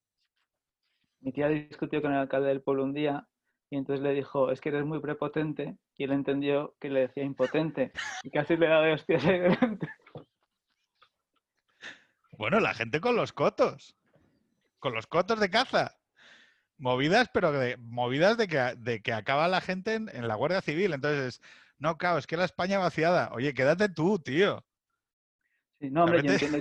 [1.21, 3.27] Mi tía discutió con el alcalde del pueblo un día
[3.71, 7.25] y entonces le dijo, es que eres muy prepotente y él entendió que le decía
[7.25, 7.93] impotente
[8.23, 9.89] y casi le da de hostias ahí delante.
[12.39, 13.97] bueno, la gente con los cotos,
[14.79, 15.96] con los cotos de caza.
[16.79, 20.61] Movidas, pero de, movidas de que, de que acaba la gente en, en la Guardia
[20.61, 20.93] Civil.
[20.93, 21.41] Entonces,
[21.79, 23.31] no, claro, es que la España vaciada.
[23.33, 24.65] Oye, quédate tú, tío.
[25.79, 26.59] Sí, no, hombre, yo entiendo,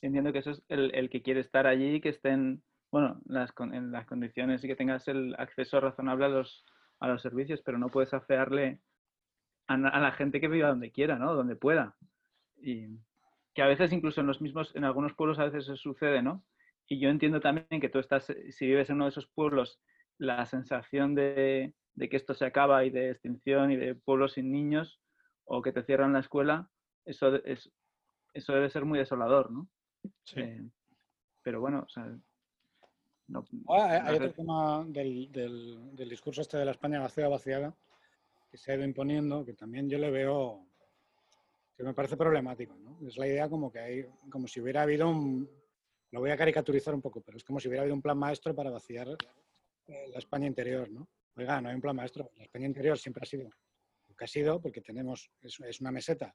[0.00, 3.90] entiendo que eso es el, el que quiere estar allí, que estén, bueno, las, en
[3.90, 6.64] las condiciones y que tengas el acceso razonable a los,
[7.00, 8.80] a los servicios, pero no puedes afearle
[9.66, 11.34] a, a la gente que viva donde quiera, ¿no?
[11.34, 11.96] Donde pueda.
[12.60, 12.88] Y
[13.54, 16.44] que a veces incluso en los mismos, en algunos pueblos a veces eso sucede, ¿no?
[16.92, 19.80] Y yo entiendo también que tú estás, eh, si vives en uno de esos pueblos,
[20.18, 24.52] la sensación de, de que esto se acaba y de extinción y de pueblos sin
[24.52, 25.00] niños
[25.44, 26.70] o que te cierran la escuela,
[27.06, 27.72] eso es,
[28.34, 29.70] eso debe ser muy desolador, ¿no?
[30.42, 30.68] Eh,
[31.42, 32.04] pero bueno, o sea,
[33.28, 37.74] no- hay, no otro tema del, del- del discurso este de la España vacía vaciada
[38.50, 40.66] que se ha ido imponiendo, que también yo le veo,
[41.74, 42.74] que me parece problemático.
[42.74, 42.98] ¿no?
[43.08, 45.61] Es la idea como que hay, como si hubiera habido un,
[46.12, 48.54] lo voy a caricaturizar un poco, pero es como si hubiera habido un plan maestro
[48.54, 49.08] para vaciar
[49.88, 51.08] eh, la España interior, ¿no?
[51.36, 52.30] Oiga, no hay un plan maestro.
[52.36, 53.48] La España interior siempre ha sido
[54.06, 56.34] lo que ha sido, porque tenemos, es, una meseta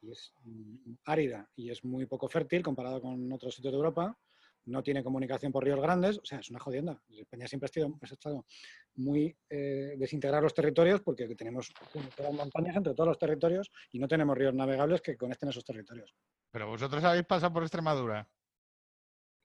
[0.00, 4.18] y es mm, árida y es muy poco fértil comparado con otros sitios de Europa.
[4.64, 7.00] No tiene comunicación por ríos grandes, o sea, es una jodienda.
[7.08, 8.46] España siempre ha estado, ha estado
[8.96, 11.72] muy eh, los territorios porque tenemos
[12.32, 16.14] montañas entre todos los territorios y no tenemos ríos navegables que conecten esos territorios.
[16.50, 18.28] Pero vosotros habéis pasado por Extremadura.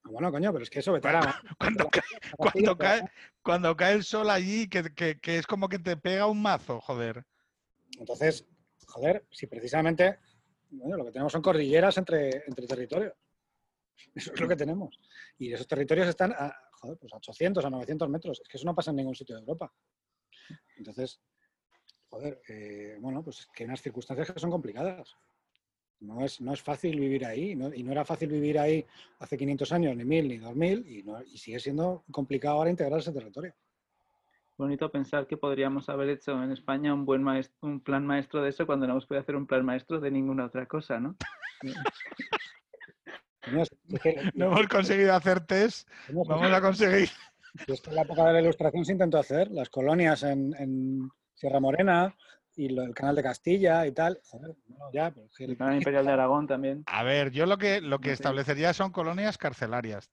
[0.07, 1.31] Ah, Bueno, coño, pero es que eso, veterano.
[1.59, 2.03] Cuando, cae,
[2.37, 3.01] cuando, cae,
[3.41, 6.79] cuando cae el sol allí, que, que, que es como que te pega un mazo,
[6.81, 7.25] joder.
[7.99, 8.45] Entonces,
[8.85, 10.19] joder, si precisamente
[10.69, 13.13] bueno, lo que tenemos son cordilleras entre, entre territorios.
[14.15, 14.99] Eso es lo que tenemos.
[15.37, 18.41] Y esos territorios están a, joder, pues a 800, a 900 metros.
[18.41, 19.73] Es que eso no pasa en ningún sitio de Europa.
[20.75, 21.19] Entonces,
[22.09, 25.15] joder, eh, bueno, pues es que hay unas circunstancias que son complicadas.
[25.99, 27.73] No es, no es fácil vivir ahí, ¿no?
[27.73, 28.85] y no era fácil vivir ahí
[29.19, 32.99] hace 500 años, ni 1000, ni 2000, y, no, y sigue siendo complicado ahora integrar
[32.99, 33.53] ese territorio.
[34.57, 38.49] Bonito pensar que podríamos haber hecho en España un buen maestro, un plan maestro de
[38.49, 41.15] eso cuando no hemos podido hacer un plan maestro de ninguna otra cosa, ¿no?
[43.51, 47.09] No, es- es que- No hemos conseguido hacer test, vamos a conseguir.
[47.67, 51.09] Es que en la época de la ilustración se intentó hacer, las colonias en, en
[51.33, 52.15] Sierra Morena
[52.57, 54.19] y lo- el canal de Castilla y tal.
[54.29, 56.83] Joder, bueno, ya, pero El canal imperial de Aragón también.
[56.87, 60.09] A ver, yo lo que, lo que establecería son colonias carcelarias,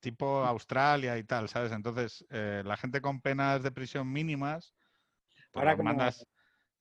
[0.00, 1.72] tipo Australia y tal, ¿sabes?
[1.72, 4.74] Entonces, eh, la gente con penas de prisión mínimas,
[5.52, 6.26] pues Ahora los, como- mandas,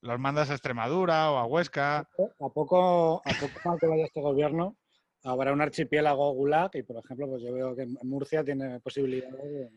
[0.01, 1.99] los mandas a Extremadura o a Huesca.
[1.99, 4.76] a poco, a poco mal que vaya este gobierno,
[5.24, 9.72] habrá un archipiélago gulag y, por ejemplo, pues yo veo que Murcia tiene posibilidades de...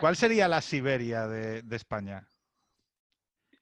[0.00, 2.26] ¿Cuál sería la Siberia de, de España?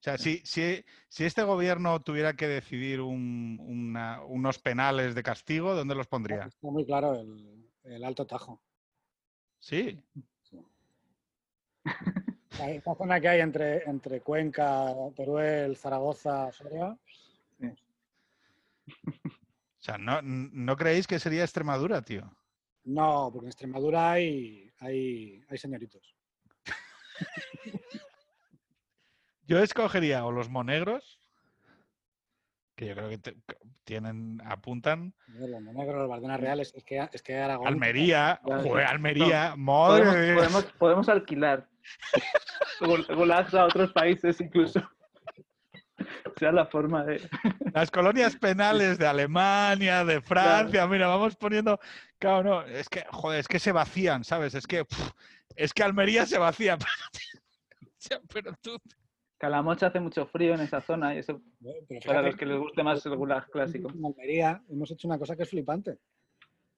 [0.06, 5.22] O sea, si, si, si este gobierno tuviera que decidir un- una- unos penales de
[5.24, 6.44] castigo, ¿dónde los pondría?
[6.44, 8.62] Está muy claro el, el Alto Tajo.
[9.58, 10.00] Sí.
[12.56, 16.96] Esta zona que hay entre, entre Cuenca, Teruel, Zaragoza, Soria,
[17.60, 17.74] O
[19.80, 22.32] sea, ¿no, ¿no creéis que sería Extremadura, tío?
[22.84, 26.14] no, porque en Extremadura hay, hay, hay señoritos.
[29.46, 31.20] Yo escogería o los monegros,
[32.74, 33.36] que yo creo que te-
[33.84, 37.66] tienen, apuntan, Los monegros, los Bardenas Reales, es que, es que Aragón...
[37.68, 38.86] Almería, joder.
[38.86, 41.68] Almería, madre Podemos, podemos, podemos alquilar
[43.14, 44.80] gulags a otros países incluso.
[46.38, 47.26] Sea la forma de...
[47.74, 51.80] Las colonias penales de Alemania, de Francia, mira, vamos poniendo.
[52.18, 54.54] Claro, no, es que, joder, es que se vacían, ¿sabes?
[54.54, 54.84] Es que,
[55.54, 56.74] es que Almería se vacía.
[56.76, 56.78] O
[57.96, 58.78] sea, Pero tú.
[59.38, 61.40] Calamocha hace mucho frío en esa zona y eso
[61.88, 63.90] Pero para los que les guste más el gulag clásico.
[63.90, 65.98] En Almería hemos hecho una cosa que es flipante.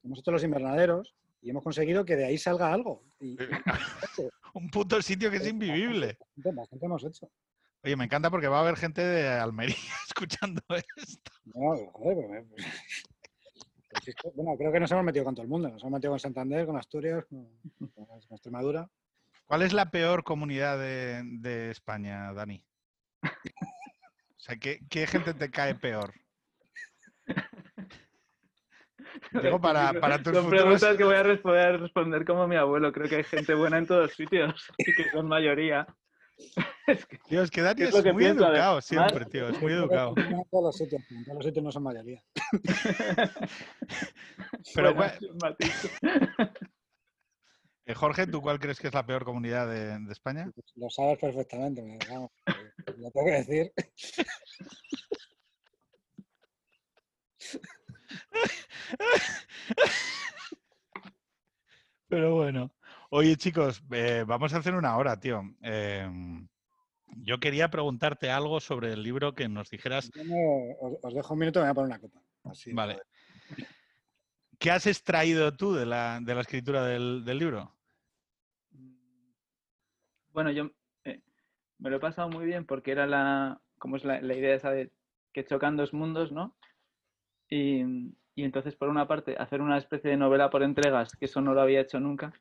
[0.02, 3.04] Hemos hecho los invernaderos y hemos conseguido que de ahí salga algo.
[3.20, 3.36] Y
[4.54, 6.18] Un puto sitio que es invivible.
[6.36, 7.30] bastante, hemos hecho.
[7.84, 9.76] Oye, me encanta porque va a haber gente de Almería
[10.08, 11.30] escuchando esto.
[11.54, 15.34] No, joder, pero me- pero si es que- bueno, creo que nos hemos metido con
[15.34, 15.68] todo el mundo.
[15.68, 17.48] Nos hemos metido con Santander, con Asturias, con,
[17.94, 18.90] con Extremadura.
[19.48, 22.62] ¿Cuál es la peor comunidad de, de España, Dani?
[24.30, 26.14] O sea, ¿qué, qué gente te cae peor?
[29.42, 30.62] Digo, para, para tus Son futuros...
[30.62, 32.92] preguntas que voy a responder, responder como mi abuelo.
[32.92, 35.86] Creo que hay gente buena en todos sitios y que son mayoría.
[36.86, 39.48] Es que- Tío, es que Dani es es, lo que muy pienso, educado siempre, tío.
[39.48, 40.14] Es muy educado.
[40.50, 42.22] Todos los sitios, todos los sitios no son mayoría.
[44.74, 45.90] Pero, Bueno, ¿cuál- un matiz.
[47.88, 50.50] Eh, Jorge, ¿tú cuál crees que es la peor comunidad de, de España?
[50.76, 51.82] Lo sabes perfectamente.
[51.82, 52.30] me- eh,
[52.98, 53.72] lo tengo que decir.
[62.08, 62.72] Pero bueno.
[63.10, 65.42] Oye, chicos, eh, vamos a hacer una hora, tío.
[65.62, 66.46] Em,
[67.16, 70.10] yo quería preguntarte algo sobre el libro que nos dijeras.
[70.14, 72.20] Me- os, os dejo un minuto me voy a poner una copa.
[72.44, 73.00] Así, Vale.
[74.58, 77.77] ¿Qué has extraído tú de la, de la escritura del, del libro?
[80.38, 80.70] Bueno, yo
[81.02, 81.20] eh,
[81.80, 84.70] me lo he pasado muy bien porque era la, como es la, la idea esa
[84.70, 84.92] de
[85.32, 86.54] que chocan dos mundos, ¿no?
[87.50, 87.82] Y,
[88.36, 91.54] y entonces, por una parte, hacer una especie de novela por entregas, que eso no
[91.54, 92.32] lo había hecho nunca,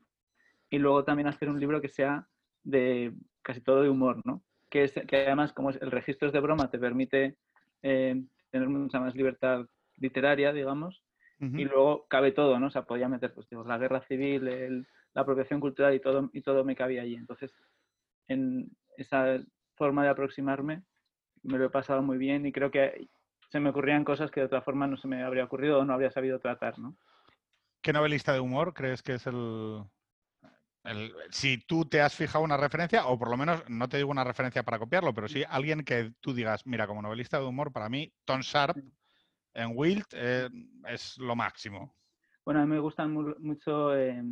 [0.70, 2.28] y luego también hacer un libro que sea
[2.64, 4.44] de casi todo de humor, ¿no?
[4.70, 7.36] Que, es, que además, como el registro es de broma, te permite
[7.82, 11.02] eh, tener mucha más libertad literaria, digamos,
[11.42, 11.58] Ujú.
[11.58, 12.68] y luego cabe todo, ¿no?
[12.68, 16.30] O sea, podía meter pues, digo, la guerra civil, el- la apropiación cultural y todo,
[16.32, 17.16] y todo me cabía allí.
[17.16, 17.52] Entonces,
[18.28, 19.40] en esa
[19.76, 20.84] forma de aproximarme,
[21.44, 23.08] me lo he pasado muy bien y creo que
[23.52, 25.94] se me ocurrían cosas que de otra forma no se me habría ocurrido o no
[25.94, 26.98] habría sabido tratar, ¿no?
[27.82, 29.84] ¿Qué novelista de humor crees que es el,
[30.84, 34.10] el- Si tú te has fijado una referencia, o por lo menos, no te digo
[34.12, 37.72] una referencia para copiarlo, pero sí alguien que tú digas, mira, como novelista de humor,
[37.74, 38.80] para mí, Tom Sharp
[39.56, 40.50] en Wild eh,
[40.88, 41.97] es lo máximo.
[42.48, 44.24] Bueno, a mí me gustan mu- mucho eh,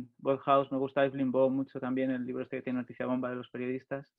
[0.46, 3.36] House, me gusta Evelyn Bow mucho también, el libro este que tiene Noticia Bomba de
[3.36, 4.10] los periodistas.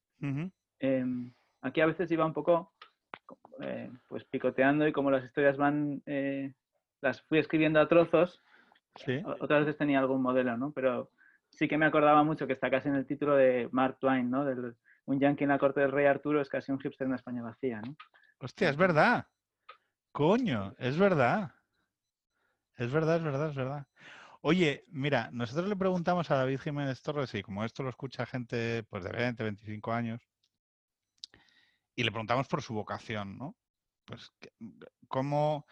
[0.78, 1.34] Em,
[1.64, 2.76] aquí a veces iba un poco
[3.60, 6.54] eh, pues picoteando y como las historias van, eh,
[7.02, 8.40] las fui escribiendo a trozos,
[8.98, 9.20] Sí.
[9.26, 10.72] otras veces tenía algún modelo, ¿no?
[10.74, 11.10] Pero
[11.50, 14.46] sí que me acordaba mucho que está casi en el título de Mark Twain, ¿no?
[14.46, 14.76] Del,
[15.08, 17.42] un yankee en la corte del rey Arturo es casi un hipster en la España
[17.42, 17.96] vacía, ¿no?
[18.38, 19.26] Hostia, es verdad.
[20.12, 21.50] Coño, es verdad.
[22.78, 23.88] Es verdad, es verdad, es verdad.
[24.42, 28.84] Oye, mira, nosotros le preguntamos a David Jiménez Torres, y como esto lo escucha gente
[28.84, 30.22] pues de 20, 25 años,
[31.96, 33.56] y le preguntamos por su vocación, ¿no?
[34.06, 34.32] Pues,
[35.08, 35.66] ¿cómo,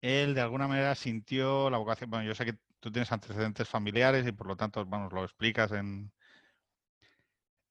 [0.00, 2.10] él de alguna manera sintió la vocación.
[2.10, 5.72] Bueno, yo sé que tú tienes antecedentes familiares y por lo tanto, vamos, lo explicas
[5.72, 6.12] en.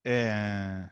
[0.04, 0.88] Eh,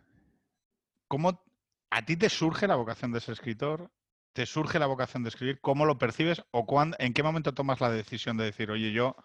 [1.07, 1.43] ¿Cómo
[1.89, 3.91] a ti te surge la vocación de ser escritor?
[4.37, 5.59] ¿Te surge la vocación de escribir?
[5.61, 6.43] ¿Cómo lo percibes?
[6.51, 6.63] ¿O
[6.99, 9.15] en qué momento tomas la decisión de decir, oye, yo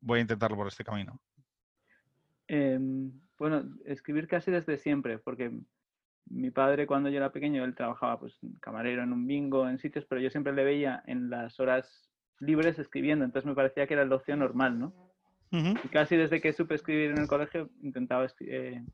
[0.00, 1.20] voy a intentarlo por este camino?
[2.48, 5.52] Em, bueno, escribir casi desde siempre, porque
[6.26, 10.04] mi padre cuando yo era pequeño, él trabajaba pues camarero en un bingo, en sitios,
[10.06, 14.06] pero yo siempre le veía en las horas libres escribiendo, entonces me parecía que era
[14.06, 14.92] la opción normal, ¿no?
[15.52, 18.84] Y casi desde que supe escribir en el colegio intentaba eh,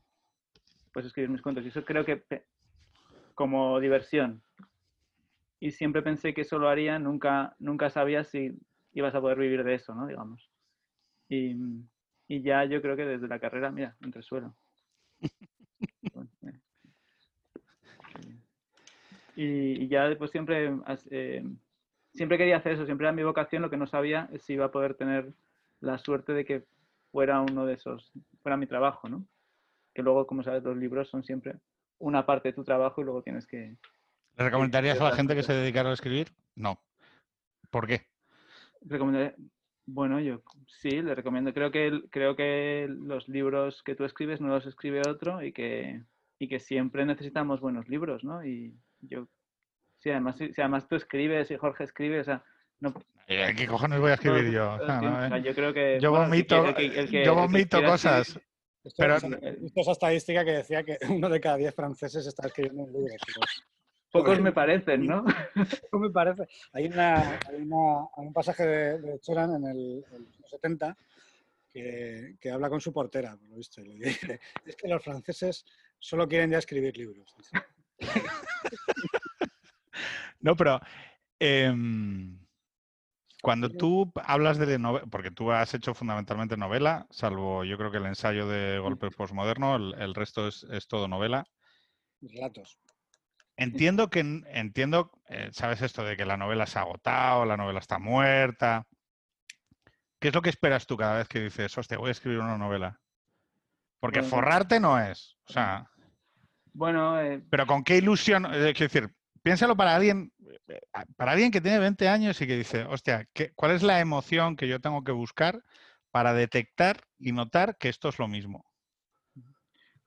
[0.92, 1.64] pues escribir mis cuentos.
[1.64, 2.22] Y eso creo que
[3.34, 4.42] como diversión.
[5.64, 8.52] Y siempre pensé que eso lo haría, nunca, nunca sabía si
[8.92, 10.06] ibas a poder vivir de eso, ¿no?
[10.06, 10.50] Digamos.
[11.26, 11.56] Y,
[12.28, 14.54] y ya yo creo que desde la carrera, mira, entre suelo.
[19.36, 20.70] y, ya después siempre,
[21.10, 21.42] eh,
[22.12, 24.66] siempre quería hacer eso, siempre era mi vocación, lo que no sabía es si iba
[24.66, 25.32] a poder tener
[25.80, 26.66] la suerte de que
[27.10, 28.12] fuera uno de esos,
[28.42, 29.26] fuera mi trabajo, ¿no?
[29.94, 31.54] Que luego, como sabes, los libros son siempre
[32.00, 33.78] una parte de tu trabajo y luego tienes que...
[34.36, 36.28] ¿Le recomendarías a la gente que se dedicara a escribir?
[36.56, 36.80] No.
[37.70, 38.06] ¿Por qué?
[39.86, 41.52] Bueno, yo sí, le recomiendo.
[41.52, 46.02] Creo que, creo que los libros que tú escribes no los escribe otro y que,
[46.38, 48.44] y que siempre necesitamos buenos libros, ¿no?
[48.44, 49.28] Y yo,
[49.98, 52.42] sí, además, si, además tú escribes y Jorge escribe, o sea,
[52.80, 52.94] no...
[53.26, 54.78] ¿Qué cojones voy a escribir yo?
[55.42, 55.98] yo creo que...
[56.00, 56.64] Yo vomito,
[57.24, 58.38] yo vomito cosas.
[58.96, 59.16] pero...
[59.16, 63.14] Esto esa estadística que decía que uno de cada diez franceses está escribiendo un libro.
[64.38, 65.24] Pocos me parecen, ¿no?
[65.54, 66.46] Pocos me parece.
[66.72, 70.04] Hay, una, hay, una, un pasaje de, de Choran en el,
[70.48, 70.96] 70
[71.72, 75.02] que, que, habla con su portera, por lo visto, y le dice, es que los
[75.02, 75.64] franceses
[75.98, 77.34] solo quieren ya escribir libros.
[80.40, 80.80] no, pero
[81.40, 82.38] em,
[83.42, 87.98] cuando tú hablas de novela, porque tú has hecho fundamentalmente novela, salvo yo creo que
[87.98, 91.44] el ensayo de golpe postmoderno, el, el resto es, es todo novela.
[92.20, 92.78] Relatos.
[93.56, 97.78] Entiendo que, entiendo, eh, sabes esto de que la novela se ha agotado, la novela
[97.78, 98.86] está muerta.
[100.18, 102.58] ¿Qué es lo que esperas tú cada vez que dices, hostia, voy a escribir una
[102.58, 103.00] novela?
[104.00, 105.88] Porque forrarte no es, o sea...
[106.72, 107.20] Bueno...
[107.20, 110.32] Eh, pero con qué ilusión, es decir, piénsalo para alguien,
[110.66, 110.80] eh,
[111.16, 114.56] para alguien que tiene 20 años y que dice, hostia, ¿qué, ¿cuál es la emoción
[114.56, 115.62] que yo tengo que buscar
[116.10, 118.66] para detectar y notar que esto es lo mismo?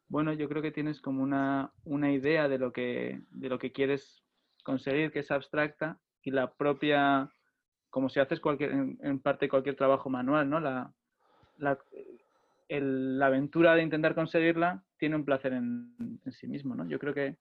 [0.10, 1.72] Bueno, yo creo que tienes como una,
[2.12, 4.24] idea de lo, que, de lo que quieres
[4.64, 7.32] conseguir, que es abstracta, y la propia,
[7.90, 10.60] como si haces cualquier, en, parte cualquier trabajo manual, ¿no?
[10.60, 10.94] La,
[11.58, 11.78] la,
[13.26, 16.88] aventura de intentar conseguirla tiene un placer en, sí mismo, ¿no?
[16.88, 17.38] Yo creo que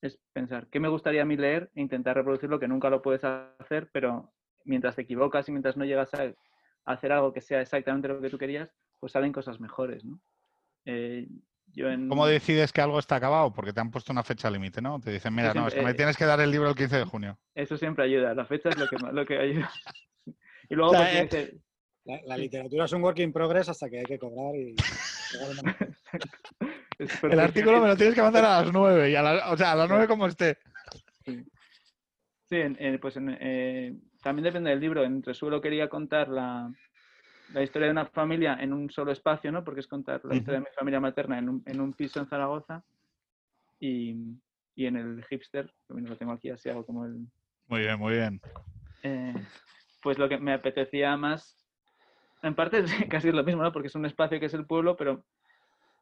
[0.00, 3.24] es pensar, ¿qué me gustaría a mí leer e intentar reproducirlo, que nunca lo puedes
[3.24, 4.32] hacer, pero
[4.64, 6.32] mientras te equivocas y mientras no llegas a,
[6.84, 10.20] hacer algo que sea exactamente lo que tú querías, pues salen cosas mejores, ¿no?
[10.84, 11.26] Eh,
[12.08, 13.52] ¿Cómo decides que algo está acabado?
[13.52, 15.00] Porque te han puesto una fecha límite, ¿no?
[15.00, 16.96] Te dicen, mira, no, es que me eh, tienes que dar el libro el 15
[16.96, 17.38] de junio.
[17.54, 19.70] Eso siempre ayuda, la fecha es lo que, lo que ayuda.
[20.68, 21.54] y luego la, pues,
[22.26, 24.74] la, literatura es un work in progress hasta que hay que cobrar y...
[27.30, 29.88] el artículo me lo tienes que mandar a las 9, y o sea, a las
[29.88, 30.58] 9 como esté.
[32.48, 32.62] Sí,
[33.00, 35.04] pues eh, también depende del libro.
[35.04, 36.72] En Resuelo quería contar la,
[37.52, 39.64] la historia de una familia en un solo espacio, ¿no?
[39.64, 42.26] Porque es contar la historia de mi familia materna en un, en un piso en
[42.26, 42.84] Zaragoza
[43.80, 44.14] y,
[44.74, 47.26] y, en el hipster, también lo tengo aquí así, hago como el...
[47.68, 48.40] Muy bien, muy bien.
[49.02, 49.34] Eh,
[50.02, 51.56] pues lo que me apetecía más,
[52.42, 53.72] en parte casi es lo mismo, ¿no?
[53.72, 55.24] Porque es un espacio que es el pueblo, pero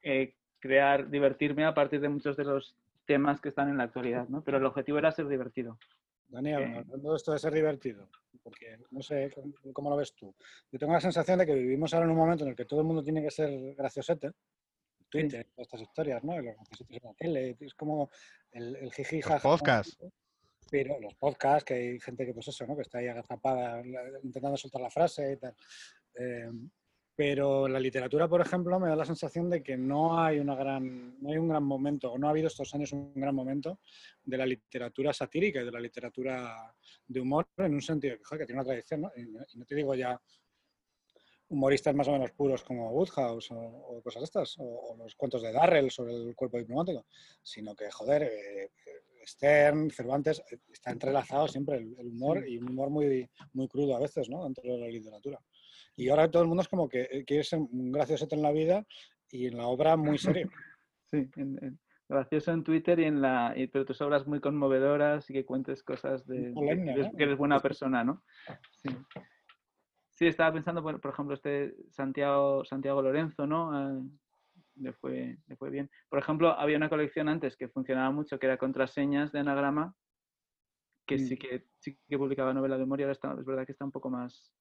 [0.02, 2.76] eh, crear, divertirme a partir de muchos de los
[3.06, 4.42] temas que están en la actualidad, ¿no?
[4.42, 5.78] Pero el objetivo era ser divertido.
[6.28, 8.08] Daniel, eh, hablando de esto de ser divertido,
[8.42, 9.30] porque no sé
[9.72, 10.34] cómo lo ves tú.
[10.70, 12.80] Yo tengo la sensación de que vivimos ahora en un momento en el que todo
[12.80, 14.32] el mundo tiene que ser graciosete.
[15.08, 16.40] Twitter, estas historias, ¿no?
[16.40, 16.56] Los
[16.88, 18.10] en la tele, es como
[18.50, 19.98] el, el jiji, Los podcasts.
[20.68, 22.74] Pero los podcasts, que hay gente que, pues eso, ¿no?
[22.74, 23.82] Que está ahí agazapada
[24.22, 25.54] intentando soltar la frase y tal.
[26.14, 26.50] Eh,
[27.16, 31.18] pero la literatura, por ejemplo, me da la sensación de que no hay, una gran,
[31.18, 33.80] no hay un gran momento, o no ha habido estos años un gran momento
[34.22, 36.74] de la literatura satírica y de la literatura
[37.08, 39.12] de humor, en un sentido que, tiene una tradición, ¿no?
[39.16, 39.22] Y,
[39.56, 40.20] no te digo ya
[41.48, 45.90] humoristas más o menos puros como Woodhouse o, cosas estas, o, los cuentos de Darrell
[45.90, 47.06] sobre el cuerpo diplomático,
[47.42, 48.72] sino que, joder, eh,
[49.24, 53.96] Stern, Cervantes, eh, está entrelazado siempre el, el, humor y un humor muy, muy crudo
[53.96, 54.44] a veces, ¿no?
[54.44, 55.40] Dentro de la literatura.
[55.96, 58.52] Y ahora todo el mundo es como que eh, quiere ser un gracioso en la
[58.52, 58.84] vida
[59.30, 60.48] y en la obra muy serio.
[61.08, 61.30] Sí,
[62.08, 65.84] gracioso en Twitter y en la, y- pero tus obras muy conmovedoras y que cuentes
[65.84, 67.16] cosas de, que, eres, ¿no?
[67.16, 68.24] que eres buena persona, ¿no?
[68.72, 68.88] Sí.
[70.10, 74.00] Sí, estaba pensando, por, por ejemplo, este Santiago, Santiago Lorenzo, ¿no?
[74.00, 74.02] Eh,
[74.76, 75.90] le, fue, le fue bien.
[76.08, 79.94] Por ejemplo, había una colección antes que funcionaba mucho, que era contraseñas de anagrama,
[81.06, 81.38] que sí Mm.
[81.38, 84.10] que sí que publicaba novela de y ahora está, es verdad que está un poco
[84.10, 84.55] más,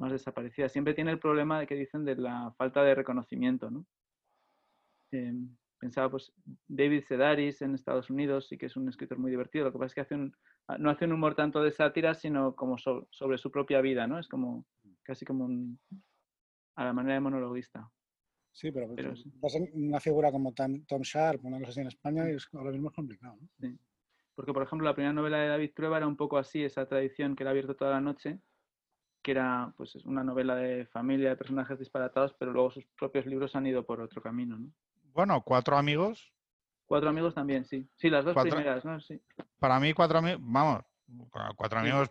[0.00, 0.68] más desaparecida.
[0.68, 3.86] Siempre tiene el problema de que dicen de la falta de reconocimiento, ¿no?
[5.12, 6.32] Em, pensaba, pues,
[6.68, 9.64] David Sedaris en Estados Unidos, sí que es un escritor muy divertido.
[9.66, 10.32] Lo que pasa es que hace un,
[10.68, 14.06] ah, no hace un humor tanto de sátira, sino como so- sobre su propia vida,
[14.06, 14.18] ¿no?
[14.18, 14.66] Es como
[15.02, 15.80] casi como un,
[16.76, 17.90] a la manera de monologuista.
[18.52, 19.30] Sí, pero, Pero sí.
[19.36, 22.72] vas en una figura como Tom, Tom Sharp, una cosa así en España, es, ahora
[22.72, 23.38] mismo es complicado.
[23.58, 23.78] ¿no?
[24.34, 27.36] Porque, por ejemplo, la primera novela de David Trueba era un poco así, esa tradición
[27.36, 28.40] que era abierto toda la noche,
[29.22, 33.26] que era pues es una novela de familia, de personajes disparatados, pero luego sus propios
[33.26, 34.70] libros han ido por otro camino, ¿no?
[35.12, 36.32] Bueno, cuatro amigos.
[36.86, 37.88] Cuatro amigos también, sí.
[37.96, 39.00] Sí, las dos Cuatro- primeras, ¿no?
[39.00, 39.20] Sí.
[39.58, 40.82] Para mí, cuatro amigos, vamos,
[41.30, 42.10] cua- cuatro amigos,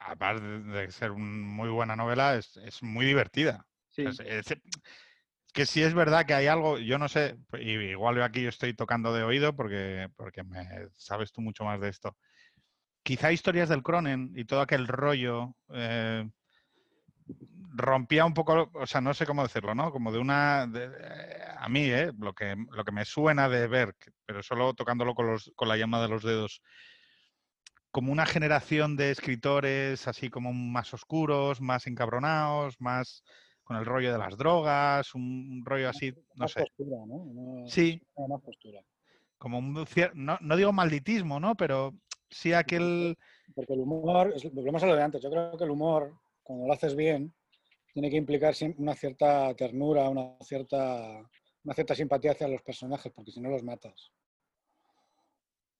[0.00, 3.66] aparte de ser una muy buena novela, es, es muy divertida.
[3.88, 4.02] sí.
[4.04, 4.60] Es, es-
[5.54, 8.50] que sí es verdad que hay algo, yo no sé, y igual yo aquí yo
[8.50, 12.16] estoy tocando de oído porque, porque me, sabes tú mucho más de esto.
[13.08, 16.28] Quizá historias del Cronen y todo aquel rollo eh,
[17.74, 19.90] rompía un poco, o sea, no sé cómo decirlo, ¿no?
[19.90, 22.12] Como de una, de- eh, a mí, ¿eh?
[22.18, 23.66] Lo que, lo que me suena de
[23.98, 26.60] que- pero solo tocándolo con, los, con la llama de los dedos,
[27.90, 33.24] como una generación de escritores así como más oscuros, más encabronados, más
[33.64, 36.60] con el rollo de las drogas, un, rollo así, no Más sé.
[36.60, 37.66] postura, ¿no?
[37.68, 38.82] Sí, más postura.
[39.38, 41.54] como un no, no digo malditismo, ¿no?
[41.54, 41.94] Pero
[42.30, 43.16] sí aquel...
[43.54, 46.72] Porque el humor, volvemos a lo de antes, yo creo que el humor, cuando lo
[46.72, 47.32] haces bien,
[47.92, 51.28] tiene que implicar una cierta ternura, una cierta,
[51.64, 54.12] una cierta simpatía hacia los personajes, porque si no los matas.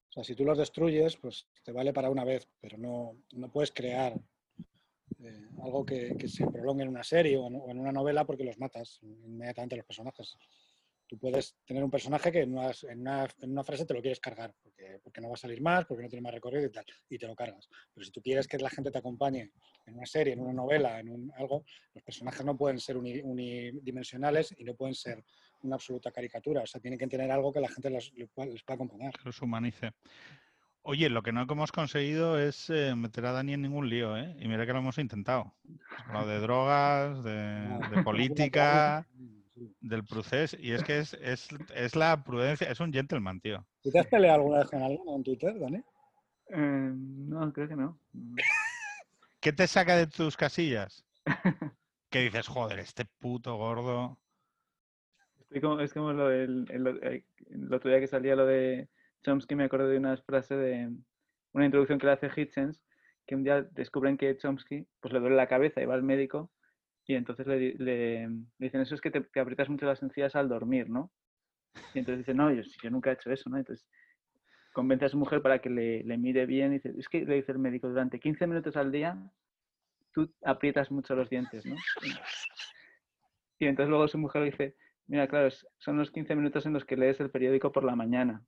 [0.09, 3.53] O sea, si tú los destruyes, pues te vale para una vez, pero no, no
[3.53, 4.19] puedes crear
[5.21, 8.25] eh, algo que, que se prolongue en una serie o en, o en una novela
[8.25, 10.37] porque los matas inmediatamente los personajes.
[11.09, 14.01] Tú puedes tener un personaje que en una, en una- en una frase te lo
[14.03, 16.71] quieres cargar, porque, porque no va a salir más, porque no tiene más recorrido y
[16.71, 17.69] tal, y te lo cargas.
[17.95, 19.53] Pero si tú quieres que la gente te acompañe
[19.87, 23.21] en una serie, en una novela, en un, algo, los personajes no pueden ser uni-
[23.23, 25.25] unidimensionales y no pueden ser
[25.63, 26.63] una absoluta caricatura.
[26.63, 29.13] O sea, tienen que tener algo que la gente les, les pueda acompañar.
[29.15, 29.93] que los humanice.
[30.83, 34.37] Oye, lo que no hemos conseguido es eh, meter a Dani en ningún lío, ¿eh?
[34.41, 35.55] Y mira que lo hemos intentado.
[36.07, 37.31] Hablado de drogas, de,
[37.91, 39.07] de política.
[39.81, 43.67] Del procés, y es que es, es, es la prudencia, es un gentleman, tío.
[43.83, 45.79] ¿Tú te has peleado alguna vez con alguien en Twitter, Dani?
[46.51, 47.99] Eh, no, creo que no.
[49.41, 51.05] ¿Qué te saca de tus casillas?
[52.11, 54.19] Que dices, joder, este puto gordo.
[55.41, 58.89] Estoy como- es como lo del el, el- el otro día que salía lo de
[59.23, 60.91] Chomsky, me acuerdo de una frase de
[61.53, 62.83] una introducción que le hace Hitchens,
[63.27, 66.51] que un día descubren que Chomsky pues le duele la cabeza y va al médico
[67.09, 68.29] y entonces le, di- le-
[68.59, 71.11] dicen, eso es que te, aprietas mucho las encías al dormir, ¿no?
[71.95, 73.57] Y entonces dice, no, yo, nunca he hecho eso, ¿no?
[73.57, 73.85] Entonces
[74.75, 77.37] convence a su mujer para que le, le mire bien y dice, es que le
[77.37, 79.17] dice el médico, durante 15 minutos al día
[80.13, 81.77] tú aprietas mucho los dientes, ¿no?
[83.59, 85.49] Y entonces luego su mujer le dice, mira, claro,
[85.79, 88.43] son los 15 minutos en los que lees el periódico por la mañana.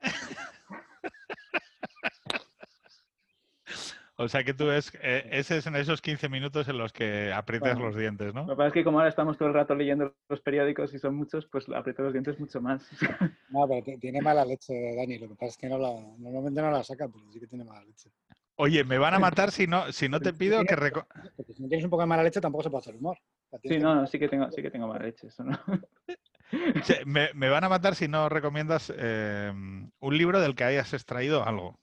[4.23, 7.33] O sea que tú ves, eh, ese es en esos 15 minutos en los que
[7.33, 8.43] aprietas Bueno, los dientes, ¿no?
[8.43, 10.99] Lo que pasa es que como ahora estamos todo el rato leyendo los periódicos y
[10.99, 12.87] son muchos, pues aprieto los dientes mucho más.
[13.49, 15.19] No, pero ti- tiene mala leche, Dani.
[15.19, 17.65] Lo que pasa es que no la, normalmente no la saca, pero sí que tiene
[17.65, 18.11] mala leche.
[18.57, 20.77] Oye, me van a matar si no, si no te pido que...
[20.77, 21.07] reco-
[21.37, 23.17] Porque si no tienes un poco de mala leche, tampoco se puede hacer humor.
[23.65, 25.59] Sí, no, no, sí que tengo, sí que tengo mala leche, eso no.
[26.85, 30.93] Che, me, me van a matar si no recomiendas eh, un libro del que hayas
[30.93, 31.81] extraído algo.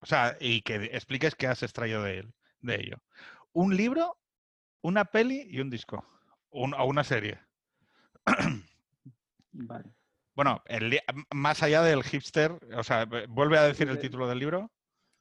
[0.00, 2.96] O sea, y que expliques qué has extraído de él, de ello.
[3.52, 4.16] Un libro,
[4.82, 6.06] una peli y un disco.
[6.50, 7.38] Un- o una serie.
[9.52, 9.94] Vale.
[10.34, 11.00] Bueno, el
[11.34, 14.02] más allá del hipster, o sea, vuelve a decir el Sí.
[14.02, 14.70] título del libro,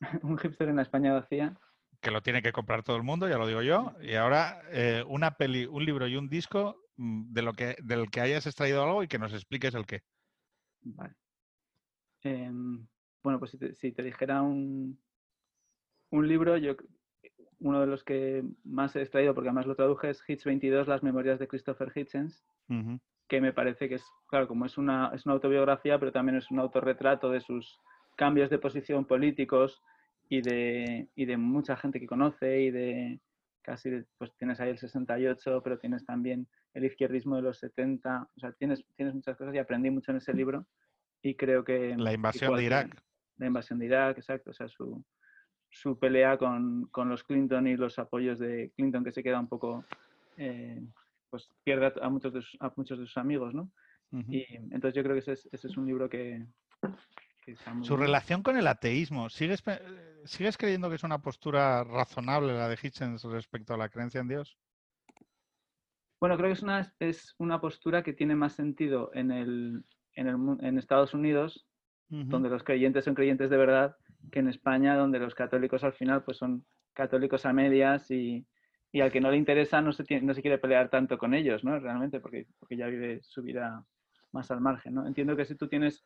[0.24, 1.58] Un hipster en la España vacía.
[2.02, 3.94] que lo tiene que comprar todo el mundo, ya lo digo yo.
[4.02, 8.10] Y ahora, eh, una peli, un libro y un disco mm, de lo que, del
[8.10, 10.02] que hayas extraído algo y que nos expliques el qué.
[10.82, 11.14] Vale.
[12.24, 12.88] Em,
[13.24, 14.98] bueno, pues si te, si te dijera un,
[16.12, 16.86] un libro, yo c-
[17.60, 21.04] uno de los que más he extraído, porque además lo traduje, es Hitch 22, Las
[21.04, 22.44] memorias de Christopher Hitchens,
[23.28, 26.50] que me parece que es, claro, como es una, es una autobiografía, pero también es
[26.52, 27.80] un autorretrato de sus
[28.16, 29.82] cambios de posición políticos
[30.30, 33.20] y de, y de mucha gente que conoce y de
[33.62, 38.40] casi, pues tienes ahí el 68, pero tienes también el izquierdismo de los 70, o
[38.40, 40.66] sea, tienes, tienes muchas cosas y aprendí mucho en ese libro
[41.22, 41.96] y creo que...
[41.98, 43.04] La invasión igual de Irak.
[43.40, 44.52] La invasión de Irak, exacto.
[44.52, 45.04] O sea, su,
[45.70, 49.48] su pelea con, con los Clinton y los apoyos de Clinton que se queda un
[49.50, 49.84] poco...
[50.38, 50.82] eh,
[51.32, 53.72] pues pierde a, muchos de sus, a muchos de sus amigos, ¿no?
[54.30, 56.44] Y entonces yo creo que ese es, ese es un libro que...
[57.46, 58.08] que está muy Su bien.
[58.08, 59.80] relación con el ateísmo, ¿sigues, eh,
[60.26, 64.28] ¿sigues creyendo que es una postura razonable la de Hitchens respecto a la creencia en
[64.28, 64.58] Dios?
[66.20, 69.86] Bueno, creo que es una, es una postura que tiene más sentido en, el,
[70.16, 71.69] en, el en Estados Unidos,
[72.30, 73.96] Donde los creyentes son creyentes de verdad,
[74.32, 78.46] que en España, donde los católicos al final pues son católicos a medias y,
[78.92, 81.34] y al que no le interesa no se, tiene- no se quiere pelear tanto con
[81.34, 81.80] ellos, ¿no?
[81.80, 83.86] Realmente, porque, porque ya vive su vida
[84.32, 85.08] más al margen, ¿no?
[85.08, 86.04] Entiendo que si tú tienes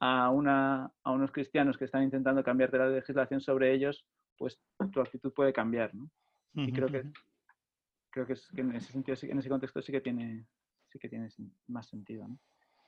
[0.00, 4.04] a, una, a unos cristianos que están intentando cambiarte la legislación sobre ellos,
[4.36, 4.60] pues
[4.92, 6.10] tu actitud puede cambiar, ¿no?
[6.54, 7.04] Y creo que,
[8.10, 10.44] creo que, es- que en ese sentido, en ese contexto sí que tiene,
[10.90, 11.28] sí que tiene
[11.68, 12.28] más sentido.
[12.28, 12.38] ¿no?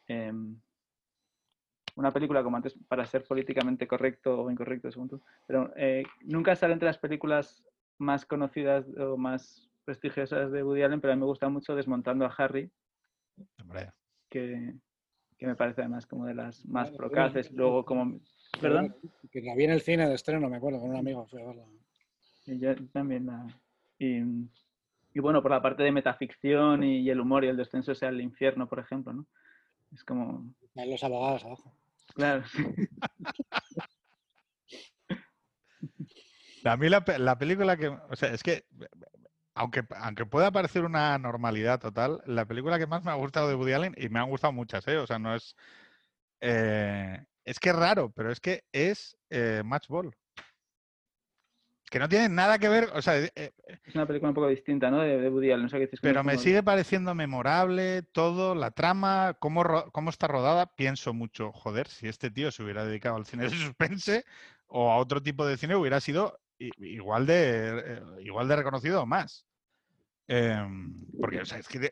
[0.07, 0.61] Em,
[1.99, 6.55] una película, como antes, para ser políticamente correcto o incorrecto, según tú, pero eh, nunca
[6.55, 7.65] sale entre las películas
[7.99, 12.25] más conocidas o más prestigiosas de Woody Allen, pero a mí me gusta mucho Desmontando
[12.25, 12.71] a Harry,
[13.61, 13.93] Hombre,
[14.29, 14.75] que,
[15.37, 17.53] que me parece además como de las más Claro, procaces.
[17.53, 18.21] Luego, como.
[18.61, 18.95] ¿Perdón?
[19.31, 21.47] Que la vi en el cine de estreno, me acuerdo, con un amigo fui a
[21.47, 21.65] verla.
[22.47, 23.47] Y yo también la...
[23.99, 24.23] Y,
[25.15, 28.09] y bueno, por la parte de metaficción y, y el humor y el descenso sea
[28.09, 29.27] el infierno, por ejemplo, ¿no?
[29.93, 30.45] Es como...
[30.77, 31.73] Ahí los abogados abajo.
[32.19, 32.43] Claro,
[36.65, 38.65] a mí la, la película que, o sea, es que,
[39.55, 43.55] aunque, aunque pueda parecer una normalidad total, la película que más me ha gustado de
[43.57, 44.99] Woody Allen, y me han gustado muchas, ¿eh?
[44.99, 45.55] O sea, no es...
[46.41, 50.15] eh, es que es raro, pero es que es eh, Matchball.
[51.91, 53.53] Que no tiene nada que ver, o sea, eh, eh,
[53.85, 55.01] es una película un poco distinta, ¿no?
[55.01, 55.67] De, de Woody Allen.
[55.67, 59.65] O sea, que dices que pero me como- sigue pareciendo memorable todo, la trama, cómo,
[59.93, 60.75] cómo está rodada.
[60.75, 64.25] Pienso mucho, joder, si este tío se hubiera dedicado al cine de suspense
[64.67, 69.07] o a otro tipo de cine, hubiera sido igual de, eh, igual de reconocido o
[69.07, 69.47] más.
[70.31, 71.91] Em, porque, o sea, es que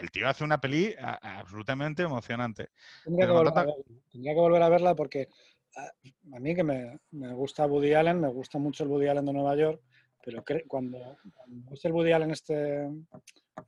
[0.00, 2.68] el tío hace una peli absolutamente emocionante.
[3.02, 3.66] Tendría que, a
[4.10, 5.28] tendría que volver a verla porque
[5.76, 9.26] a, a mí que me, me gusta Woody Allen, me gusta mucho el Woody Allen
[9.26, 9.80] de Nueva York,
[10.24, 12.88] pero cuando, cuando es el Woody Allen este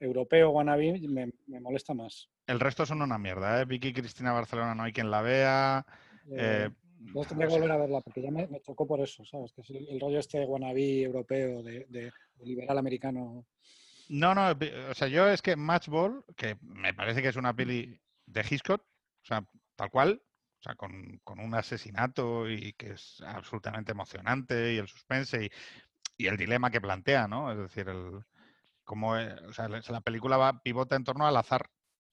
[0.00, 2.28] europeo wannabe me, me molesta más.
[2.46, 3.64] El resto son una mierda, ¿eh?
[3.64, 5.86] Vicky Cristina Barcelona no hay quien la vea.
[6.30, 6.70] Eh, eh,
[7.28, 9.52] tendría que volver a verla porque ya me, me chocó por eso, ¿sabes?
[9.52, 13.46] Que es el, el rollo este wannabe europeo de, de- de liberal americano.
[14.10, 14.50] No, no,
[14.90, 18.82] o sea, yo es que Matchball, que me parece que es una peli de Hitchcock,
[18.82, 19.42] o sea,
[19.76, 20.22] tal cual,
[20.64, 25.50] o sea, con, con un asesinato y que es absolutamente emocionante y el suspense y,
[26.16, 27.52] y el dilema que plantea, ¿no?
[27.52, 28.24] Es decir, el,
[28.82, 31.68] cómo, eh, o sea, la la película va, pivota en torno al azar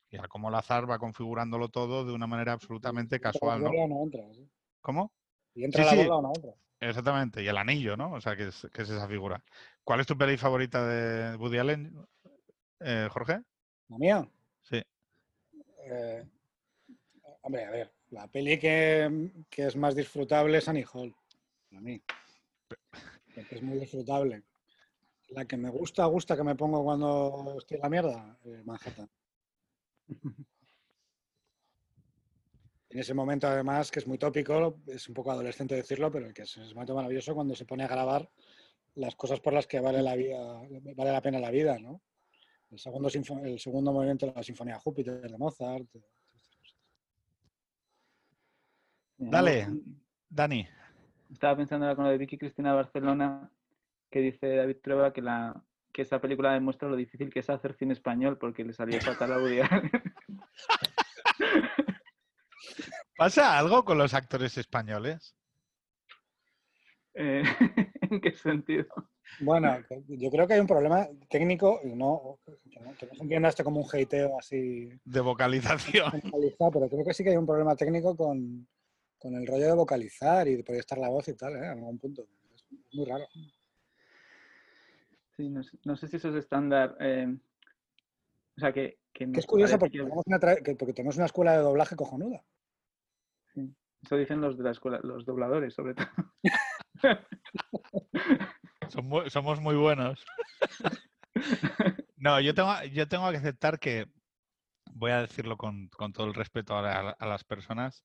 [0.09, 3.69] y a cómo el azar va configurándolo todo de una manera absolutamente casual, ¿no?
[3.69, 4.49] bola o no entra, ¿sí?
[4.81, 5.13] ¿Cómo?
[5.55, 6.09] Y entra Sí, la sí.
[6.09, 6.51] bola o no entra.
[6.81, 8.11] Exactamente, y el anillo, ¿no?
[8.11, 9.41] O sea, que es, que es esa figura.
[9.85, 12.05] ¿Cuál es tu peli favorita de Woody Allen,
[12.81, 13.43] eh, Jorge?
[13.87, 14.29] ¿La mía?
[14.59, 14.81] Sí.
[15.85, 16.27] Eh,
[17.43, 21.15] hombre, a ver, la peli que, es más disfrutable es Annie Hall,
[21.69, 22.01] para mí.
[23.49, 24.43] Es muy disfrutable.
[25.29, 29.09] La que me gusta, gusta que me pongo cuando estoy en la mierda, eh, Manhattan.
[32.89, 36.41] En ese momento, además, que es muy tópico, es un poco adolescente decirlo, pero que
[36.41, 38.29] es un momento maravilloso cuando se pone a grabar
[38.95, 40.61] las cosas por las que vale la vida,
[40.97, 42.01] vale la pena la vida, ¿no?
[42.69, 43.07] El segundo,
[43.45, 45.87] el segundo movimiento de la Sinfonía Júpiter de Mozart.
[49.29, 49.67] Dale,
[50.27, 50.67] Dani.
[51.31, 53.51] Estaba pensando ahora con lo de Vicky Cristina Barcelona,
[54.09, 55.63] que dice David Trueba que, la,
[55.93, 59.33] que esa película demuestra lo difícil que es hacer cine español porque le salió fatal
[59.33, 59.61] a Woody.
[63.15, 65.35] ¿Pasa algo con los actores españoles?
[67.13, 67.43] Eh,
[68.01, 68.87] ¿En qué sentido?
[69.39, 73.21] Bueno, yo creo que hay un problema técnico y no, que no, que no se
[73.21, 76.11] entienda esto como un hateo así De vocalización.
[76.73, 78.67] pero creo que sí que hay un problema técnico con,
[79.21, 81.59] con el rollo de vocalizar y de proyectar la voz y tal, ¿eh?
[81.59, 82.23] en algún punto.
[82.55, 83.25] Es muy raro.
[85.37, 86.97] Sí, no, sé, no sé si eso es estándar.
[86.99, 87.27] eh,
[88.57, 91.25] o sea, que, que es curioso porque que- tenemos, una tra- que- porque tenemos una
[91.27, 92.43] escuela de doblaje cojonuda.
[94.03, 96.07] Eso dicen los de la escuela, los dobladores, sobre todo.
[98.89, 100.25] Son muy- somos muy buenos.
[102.17, 104.07] No, yo tengo, yo tengo que aceptar que,
[104.93, 108.03] voy a decirlo con, con todo el respeto a, la- a las personas,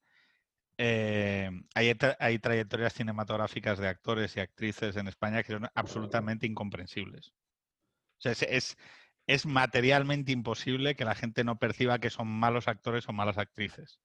[0.78, 6.46] eh, hay, tra- hay trayectorias cinematográficas de actores y actrices en España que son absolutamente
[6.46, 7.28] incomprensibles.
[8.18, 8.76] O sea, es, es,
[9.26, 14.00] es materialmente imposible que la gente no perciba que son malos actores o malas actrices.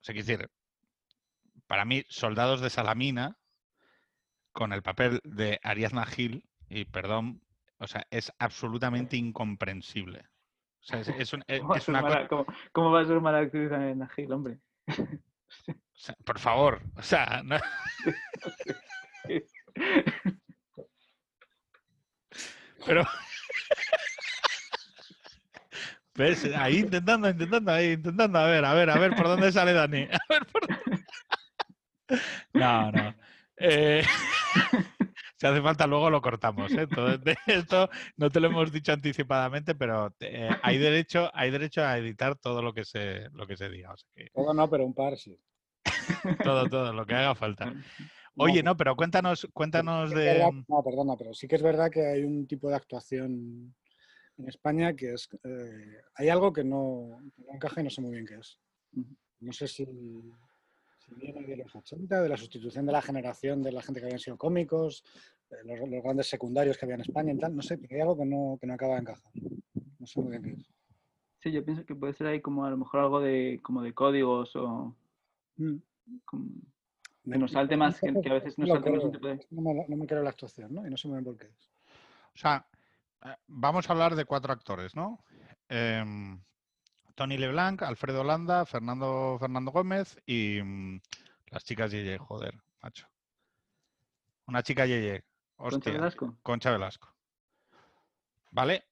[0.00, 0.50] O sea, quiero decir,
[1.66, 3.38] para mí, Soldados de Salamina,
[4.52, 7.42] con el papel de Ariadna Gil, y perdón,
[7.78, 10.20] o sea, es absolutamente incomprensible.
[10.80, 13.00] O sea, es, es un- es- ¿Cómo, va a es ser una cómo- cómo va
[13.00, 14.60] a ser mala actriz Ariadna Gil, hombre?
[16.24, 17.42] por favor, o sea,
[22.86, 23.04] pero.
[26.56, 30.08] Ahí intentando, intentando, ahí intentando, a ver, a ver, a ver por dónde sale Dani.
[32.54, 33.14] No, no.
[33.56, 34.02] Eh,
[35.38, 36.72] si hace falta luego lo cortamos.
[36.72, 36.86] ¿eh?
[36.88, 41.82] Todo de- esto no te lo hemos dicho anticipadamente, pero eh, hay derecho, hay derecho
[41.84, 43.92] a editar todo lo que se, lo que se diga.
[43.92, 45.38] o sea que Todo no, pero un par sí.
[46.44, 47.72] todo, todo, lo que haga falta.
[48.36, 50.52] Oye, no, pero cuéntanos, cuéntanos de.
[50.68, 53.74] no, perdona, pero sí que es verdad que hay un tipo de actuación
[54.36, 55.28] en España que es.
[55.44, 58.58] eh, hay algo que no, que no encaja y no sé muy bien qué es.
[59.40, 59.86] No sé si
[61.16, 64.18] viene de los 80, de la sustitución de la generación de la gente que habían
[64.20, 65.04] sido cómicos,
[65.64, 67.54] los, los grandes secundarios que había en España y tal.
[67.56, 69.32] No sé, hay algo que no, que no acaba de encajar.
[69.98, 70.70] No sé muy bien qué es.
[71.40, 73.92] Sí, yo pienso que puede ser ahí como a lo mejor algo de como de
[73.94, 74.94] códigos o
[75.56, 75.76] Mm.
[76.24, 76.50] como-
[77.24, 79.46] que nos salte más, que, que a veces no nos salte más un tipo de...
[79.50, 80.86] No me, no me creo la actuación, ¿no?
[80.86, 81.70] Y no sé muy bien por qué es.
[82.34, 82.66] O sea,
[83.24, 85.22] eh, vamos a hablar de cuatro actores, ¿no?
[85.68, 86.40] Em,
[87.18, 91.00] Tony LeBlanc, Alfredo Landa, Fernando, Fernando Gómez y mm,
[91.50, 93.08] las chicas Yeye, joder, macho.
[94.46, 95.24] Una chica Yeye,
[95.56, 96.36] Concha hostia, Velasco.
[96.44, 97.12] Concha Velasco.
[98.52, 98.84] ¿Vale?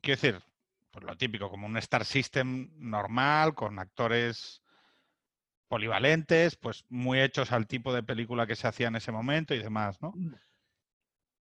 [0.00, 0.42] Quiero decir,
[0.90, 4.62] pues lo típico, como un Star System normal, con actores
[5.68, 9.58] polivalentes, pues muy hechos al tipo de película que se hacía en ese momento y
[9.58, 10.14] demás, ¿no?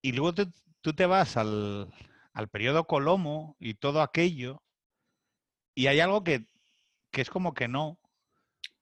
[0.00, 0.50] Y luego tú,
[0.80, 1.92] tú te vas al,
[2.32, 4.62] al periodo Colomo y todo aquello,
[5.78, 6.44] y hay algo que,
[7.12, 8.00] que es como que no.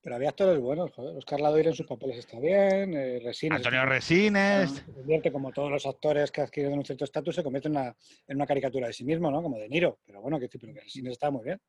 [0.00, 1.14] Pero había actores buenos, joder.
[1.14, 5.52] Oscar Ladoire en sus papeles está bien, eh, Resines Antonio está- Resines, se convierte, como
[5.52, 7.94] todos los actores que adquieren un cierto estatus, se convierte en una,
[8.26, 9.42] en una caricatura de sí mismo, ¿no?
[9.42, 9.98] Como de Niro.
[10.06, 11.60] Pero bueno, que, pero que Resines está muy bien.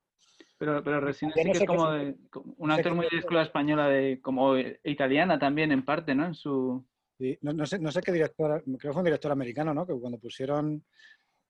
[0.58, 2.16] Pero, pero Resines sí no que es como de,
[2.58, 6.16] un no sé actor qué muy de escuela española, de como italiana también en parte,
[6.16, 6.26] ¿no?
[6.26, 6.86] En su...
[7.42, 9.86] No sé, no sé qué director, creo que fue un director americano, ¿no?
[9.86, 10.86] Que cuando pusieron,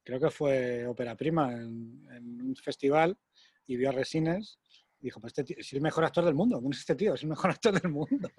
[0.03, 3.15] creo que fue Ópera Prima en, en un festival
[3.67, 4.59] y vio a Resines,
[4.99, 6.59] dijo, pues este tío es el mejor actor del mundo.
[6.59, 7.13] ¿Quién es este tío?
[7.13, 8.29] Es el mejor actor del mundo.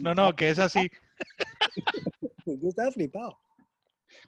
[0.00, 0.90] no, no, que es así.
[2.46, 3.38] Yo estaba flipado.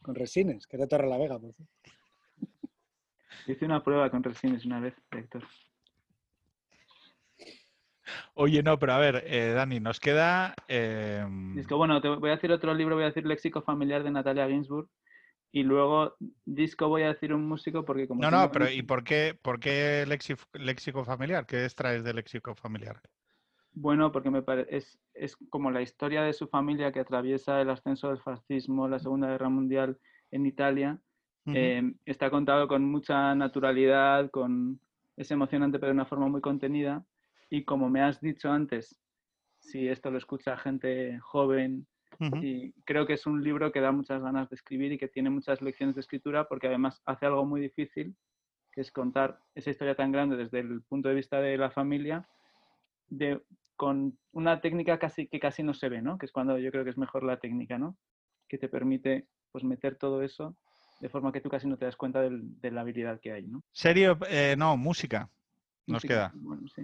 [0.00, 1.74] Con Resines, que era de Torre la Vega, por cierto.
[3.46, 5.44] Hice una prueba con Resines una vez, de actor.
[8.34, 10.54] Oye, no, pero a ver, eh, Dani, nos queda...
[10.68, 14.02] Y es que bueno, te voy a decir otro libro, voy a decir Léxico Familiar
[14.02, 14.88] de Natalia Ginsburg.
[15.54, 18.22] Y luego disco voy a decir un músico porque como...
[18.22, 20.04] No, no, pero ¿y por qué, por qué
[20.52, 21.46] léxico, familiar?
[21.46, 23.00] ¿Qué extraes de léxico familiar?
[23.72, 27.70] Bueno, porque me pare- es, es como la historia de su familia que atraviesa el
[27.70, 29.96] ascenso del fascismo, la Segunda Guerra Mundial
[30.32, 30.98] en Italia.
[31.46, 34.80] Eh, está contado con mucha naturalidad, con,
[35.16, 37.04] es emocionante pero de una forma muy contenida.
[37.48, 39.00] Y como me has dicho antes,
[39.60, 41.86] si esto lo escucha gente joven,
[42.42, 45.30] Y creo que es un libro que da muchas ganas de escribir y que tiene
[45.30, 48.14] muchas lecciones de escritura porque además hace algo muy difícil,
[48.72, 52.28] que es contar esa historia tan grande desde el punto de vista de la familia,
[53.08, 53.40] de,
[53.76, 56.18] con una técnica casi, que casi no se ve, ¿no?
[56.18, 57.96] que es cuando yo creo que es mejor la técnica, ¿no?
[58.48, 60.56] que te permite pues, meter todo eso
[61.00, 63.46] de forma que tú casi no te das cuenta del- de la habilidad que hay.
[63.46, 63.62] ¿no?
[63.72, 65.28] Serio, eh, no, música.
[65.86, 66.32] Nos Música, queda.
[66.34, 66.82] Bueno, sí.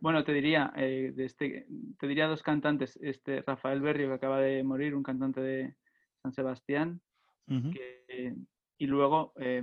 [0.00, 1.66] Bueno, te diría, eh, de este,
[1.98, 2.98] te diría dos cantantes.
[3.02, 5.74] Este Rafael Berrio, que acaba de morir, un cantante de
[6.22, 7.00] San Sebastián,
[7.72, 8.34] que-
[8.78, 9.62] y luego eh,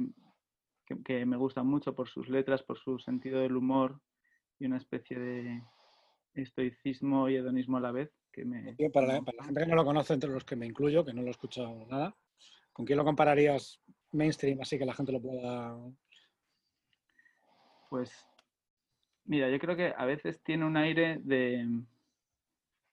[0.86, 4.02] que, que me gusta mucho por sus letras, por su sentido del humor
[4.60, 5.64] y una especie de
[6.34, 8.12] estoicismo y hedonismo a la vez.
[8.32, 10.66] Que me, Para la, para la gente que no lo conoce, entre los que me
[10.66, 12.14] incluyo, que no lo he escuchado nada,
[12.74, 13.80] ¿con quién lo compararías
[14.12, 15.78] mainstream así que la gente lo pueda...
[17.90, 18.28] Pues,
[19.26, 21.68] mira, yo creo que a veces tiene un aire de,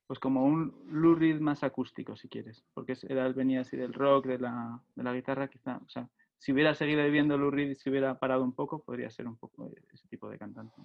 [0.06, 3.94] pues como un Lou Reed más acústico, si quieres, porque era, él venía así del
[3.94, 6.08] rock, de la, de la guitarra, quizá, o sea,
[6.38, 9.36] si hubiera seguido viviendo Lou Reed y se hubiera parado un poco, podría ser un
[9.36, 10.76] poco ese tipo de cantante.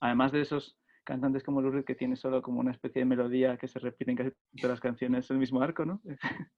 [0.00, 3.56] Además de esos cantantes como Lou Reed que tiene solo como una especie de melodía
[3.56, 6.00] que se repite en casi todas las canciones, el mismo arco, ¿no?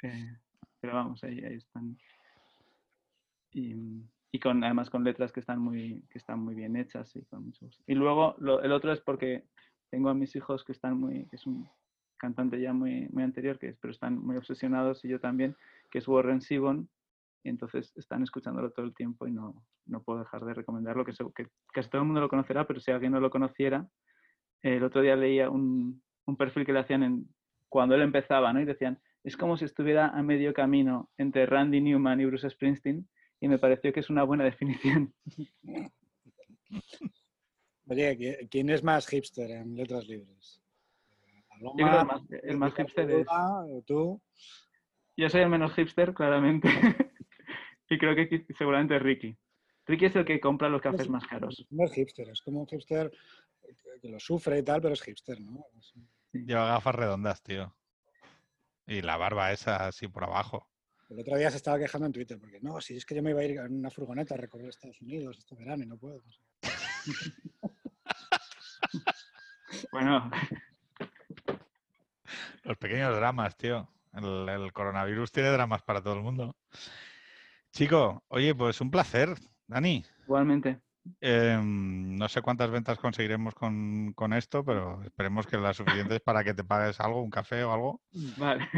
[0.00, 0.36] Eh,
[0.80, 1.98] pero vamos, ahí, ahí están.
[3.50, 3.74] Y,
[4.30, 7.52] y con, además con letras que están muy, que están muy bien hechas y con.
[7.86, 9.44] Y luego lo- el otro es porque
[9.90, 11.68] tengo a mis hijos que están muy, que es un
[12.18, 15.56] cantante ya muy, muy anterior, que es, pero están muy obsesionados y yo también,
[15.90, 16.88] que es Warren Zevon,
[17.44, 21.12] y entonces están escuchándolo todo el tiempo y no, no puedo dejar de recomendarlo, que,
[21.34, 23.88] que casi todo el mundo lo conocerá, pero si alguien no lo conociera,
[24.62, 27.28] el otro día leía un, un perfil que le hacían en,
[27.68, 28.60] cuando él empezaba, ¿no?
[28.60, 33.08] Y decían, es como si estuviera a medio camino entre Randy Newman y Bruce Springsteen,
[33.40, 35.14] y me pareció que es una buena definición.
[37.88, 40.60] Oye, ¿quién es más hipster en letras libres?
[41.60, 43.26] Yo creo el más, el más hipster es...
[43.86, 44.20] ¿Tú?
[45.16, 46.68] Yo soy el menos hipster, claramente.
[47.90, 49.36] y creo que seguramente Ricky.
[49.86, 51.66] Ricky es el que compra los cafés más caros.
[51.70, 53.10] No es hipster, es como un hipster
[54.00, 55.64] que lo sufre y tal, pero es hipster, ¿no?
[56.32, 57.74] Lleva gafas redondas, tío.
[58.86, 60.68] Y la barba esa así por abajo.
[61.08, 63.30] El otro día se estaba quejando en Twitter porque no, si es que yo me
[63.30, 66.22] iba a ir en una furgoneta a recorrer Estados Unidos este verano y no puedo.
[69.92, 70.30] bueno.
[72.64, 73.88] Los pequeños dramas, tío.
[74.12, 76.56] El, coronavirus tiene dramas para todo el mundo.
[77.72, 79.34] Chico, oye, pues un placer,
[79.66, 80.04] Dani.
[80.24, 80.80] Igualmente.
[81.20, 86.54] Em, no sé cuántas ventas conseguiremos con, esto, pero esperemos que las suficientes para que
[86.54, 88.00] te pagues algo, un café o algo.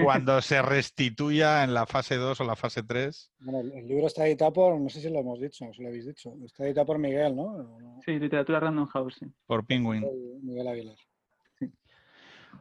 [0.03, 3.33] Cuando se restituya en la fase 2 o la fase 3.
[3.41, 6.07] Bueno, el libro está editado por, no sé si lo hemos dicho, si lo habéis
[6.07, 7.99] dicho, está editado por Miguel, ¿no?
[8.05, 9.17] Sí, literatura Random House.
[9.19, 9.27] Sí.
[9.47, 10.05] Por Penguin.
[10.43, 10.97] Miguel Aguilar.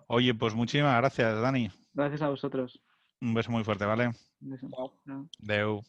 [0.07, 1.69] Oye, pues muchísimas gracias, Dani.
[1.93, 2.81] Gracias a vosotros.
[3.21, 4.11] Un beso muy fuerte, ¿vale?
[4.41, 4.67] Un beso.
[5.39, 5.83] Deu.